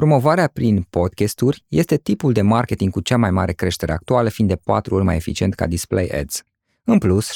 Promovarea 0.00 0.48
prin 0.48 0.86
podcasturi 0.90 1.64
este 1.68 1.96
tipul 1.96 2.32
de 2.32 2.42
marketing 2.42 2.92
cu 2.92 3.00
cea 3.00 3.16
mai 3.16 3.30
mare 3.30 3.52
creștere 3.52 3.92
actuală, 3.92 4.28
fiind 4.28 4.50
de 4.50 4.56
4 4.56 4.94
ori 4.94 5.04
mai 5.04 5.16
eficient 5.16 5.54
ca 5.54 5.66
display 5.66 6.08
ads. 6.20 6.42
În 6.84 6.98
plus, 6.98 7.30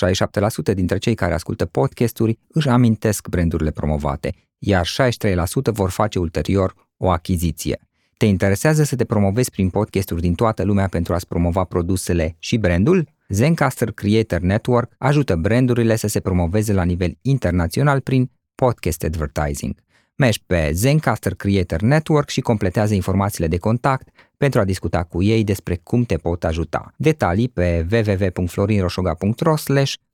67% 0.71 0.75
dintre 0.75 0.99
cei 0.99 1.15
care 1.15 1.35
ascultă 1.35 1.67
podcasturi 1.67 2.39
își 2.49 2.69
amintesc 2.69 3.29
brandurile 3.29 3.71
promovate, 3.71 4.35
iar 4.59 4.87
63% 4.87 5.73
vor 5.73 5.91
face 5.91 6.19
ulterior 6.19 6.75
o 6.97 7.11
achiziție. 7.11 7.79
Te 8.17 8.27
interesează 8.27 8.83
să 8.83 8.97
te 8.97 9.05
promovezi 9.05 9.51
prin 9.51 9.69
podcasturi 9.71 10.21
din 10.21 10.35
toată 10.35 10.63
lumea 10.63 10.89
pentru 10.89 11.15
a-ți 11.15 11.27
promova 11.27 11.65
produsele 11.65 12.37
și 12.39 12.57
brandul? 12.57 13.09
Zencaster 13.29 13.91
Creator 13.91 14.41
Network 14.41 14.93
ajută 14.99 15.37
brandurile 15.37 15.97
să 15.97 16.07
se 16.07 16.21
promoveze 16.21 16.73
la 16.73 16.83
nivel 16.83 17.19
internațional 17.23 18.01
prin 18.01 18.31
podcast 18.55 19.03
advertising. 19.03 19.75
Mergi 20.21 20.43
pe 20.47 20.71
Zencaster 20.73 21.35
Creator 21.35 21.81
Network 21.81 22.29
și 22.29 22.41
completează 22.41 22.95
informațiile 22.95 23.49
de 23.49 23.59
contact 23.59 24.09
pentru 24.37 24.61
a 24.61 24.65
discuta 24.65 25.05
cu 25.05 25.23
ei 25.23 25.45
despre 25.45 25.77
cum 25.77 26.05
te 26.05 26.17
pot 26.17 26.45
ajuta. 26.45 26.93
Detalii 26.97 27.49
pe 27.49 27.87
www.florinroșoga.ro 27.91 29.55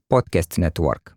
podcast 0.06 0.56
network. 0.56 1.16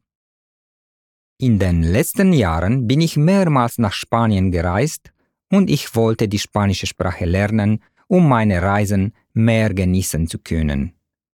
In 1.36 1.58
den 1.58 1.92
letzten 1.92 2.32
Jahren 2.32 2.86
bin 2.86 3.00
ich 3.00 3.16
mehrmals 3.16 3.78
nach 3.78 3.94
Spanien 3.94 4.52
gereist 4.52 5.14
und 5.48 5.70
ich 5.70 5.94
wollte 5.94 6.26
die 6.26 6.40
spanische 6.40 6.86
Sprache 6.86 7.26
lernen, 7.26 7.82
um 8.08 8.28
meine 8.28 8.62
Reisen 8.62 9.14
mehr 9.32 9.74
genießen 9.74 10.28
zu 10.28 10.38
können. 10.40 10.94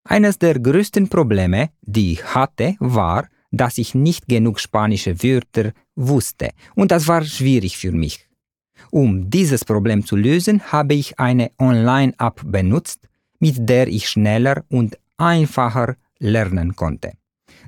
Eines 0.09 0.37
der 0.37 0.59
größten 0.59 1.07
Probleme, 1.07 1.69
die 1.79 2.11
ich 2.11 2.23
hatte, 2.35 2.75
war, 2.79 3.27
dass 3.57 3.77
ich 3.77 3.95
nicht 3.95 4.27
genug 4.27 4.59
spanische 4.59 5.21
Wörter 5.23 5.71
wusste 5.95 6.51
und 6.75 6.91
das 6.91 7.07
war 7.07 7.23
schwierig 7.23 7.77
für 7.77 7.91
mich. 7.91 8.27
Um 8.91 9.29
dieses 9.29 9.65
Problem 9.65 10.05
zu 10.05 10.15
lösen, 10.15 10.61
habe 10.71 10.93
ich 10.93 11.19
eine 11.19 11.51
Online-App 11.59 12.41
benutzt, 12.45 12.99
mit 13.39 13.69
der 13.69 13.87
ich 13.87 14.09
schneller 14.09 14.63
und 14.69 14.97
einfacher 15.17 15.95
lernen 16.19 16.75
konnte. 16.75 17.13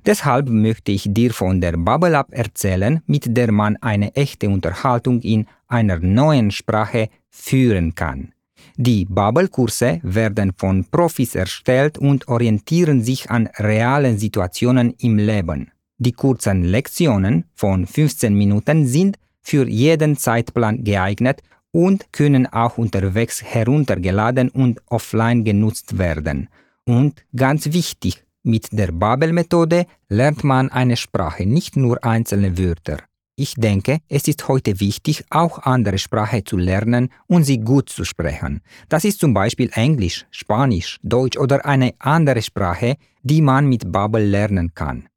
Deshalb 0.06 0.50
möchte 0.50 0.92
ich 0.92 1.06
dir 1.08 1.34
von 1.34 1.60
der 1.60 1.74
Bubble 1.74 2.16
App 2.16 2.28
erzählen, 2.32 3.02
mit 3.08 3.36
der 3.36 3.52
man 3.52 3.78
eine 3.78 4.16
echte 4.16 4.50
Unterhaltung 4.50 5.22
in 5.22 5.48
einer 5.68 6.00
neuen 6.00 6.52
Sprache 6.52 7.10
führen 7.30 7.96
kann. 7.96 8.34
Die 8.78 9.06
Bubble-Kurse 9.06 10.00
werden 10.04 10.54
von 10.56 10.86
Profis 10.86 11.36
erstellt 11.36 11.98
und 11.98 12.28
orientieren 12.28 13.02
sich 13.04 13.30
an 13.30 13.50
realen 13.58 14.18
Situationen 14.18 14.94
im 15.00 15.18
Leben. 15.18 15.72
Die 16.00 16.12
kurzen 16.12 16.64
Lektionen 16.64 17.46
von 17.56 17.88
15 17.88 18.34
Minuten 18.34 18.86
sind 18.86 19.18
für 19.42 19.68
jeden 19.68 20.18
Zeitplan 20.18 20.84
geeignet 20.84 21.42
und 21.72 22.12
können 22.14 22.46
auch 22.48 22.78
unterwegs 22.78 23.44
heruntergeladen 23.44 24.50
und 24.50 24.82
offline 24.88 25.44
genutzt 25.44 25.98
werden. 25.98 26.50
Und 26.86 27.24
ganz 27.36 27.74
wichtig, 27.74 28.24
mit 28.44 28.68
der 28.72 28.92
Babel-Methode 28.92 29.88
lernt 30.08 30.44
man 30.44 30.70
eine 30.70 30.98
Sprache, 30.98 31.46
nicht 31.46 31.76
nur 31.76 32.04
einzelne 32.04 32.58
Wörter. 32.58 33.00
Ich 33.36 33.54
denke, 33.56 34.00
es 34.08 34.28
ist 34.28 34.48
heute 34.48 34.80
wichtig, 34.80 35.24
auch 35.30 35.60
andere 35.60 35.98
Sprache 35.98 36.44
zu 36.44 36.58
lernen 36.58 37.10
und 37.28 37.44
sie 37.44 37.60
gut 37.60 37.90
zu 37.90 38.04
sprechen. 38.04 38.62
Das 38.90 39.04
ist 39.04 39.20
zum 39.20 39.34
Beispiel 39.34 39.70
Englisch, 39.74 40.26
Spanisch, 40.32 40.98
Deutsch 41.04 41.38
oder 41.38 41.66
eine 41.66 41.94
andere 42.00 42.42
Sprache, 42.42 42.96
die 43.22 43.42
man 43.42 43.68
mit 43.68 43.92
Babel 43.92 44.24
lernen 44.24 44.74
kann. 44.74 45.08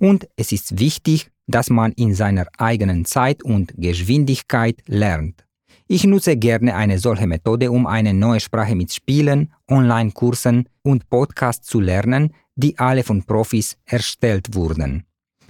Und 0.00 0.26
es 0.36 0.50
ist 0.50 0.80
wichtig, 0.80 1.30
dass 1.46 1.68
man 1.68 1.92
in 1.92 2.14
seiner 2.14 2.46
eigenen 2.58 3.04
Zeit 3.04 3.42
und 3.42 3.74
Geschwindigkeit 3.76 4.82
lernt. 4.86 5.44
Ich 5.86 6.04
nutze 6.04 6.36
gerne 6.36 6.74
eine 6.74 6.98
solche 6.98 7.26
Methode, 7.26 7.70
um 7.70 7.86
eine 7.86 8.14
neue 8.14 8.40
Sprache 8.40 8.74
mit 8.74 8.92
Spielen, 8.92 9.52
Online-Kursen 9.68 10.68
und 10.82 11.10
Podcasts 11.10 11.66
zu 11.66 11.80
lernen, 11.80 12.32
die 12.56 12.78
alle 12.78 13.02
von 13.02 13.24
Profis 13.24 13.76
erstellt 13.84 14.54
wurden. 14.54 15.04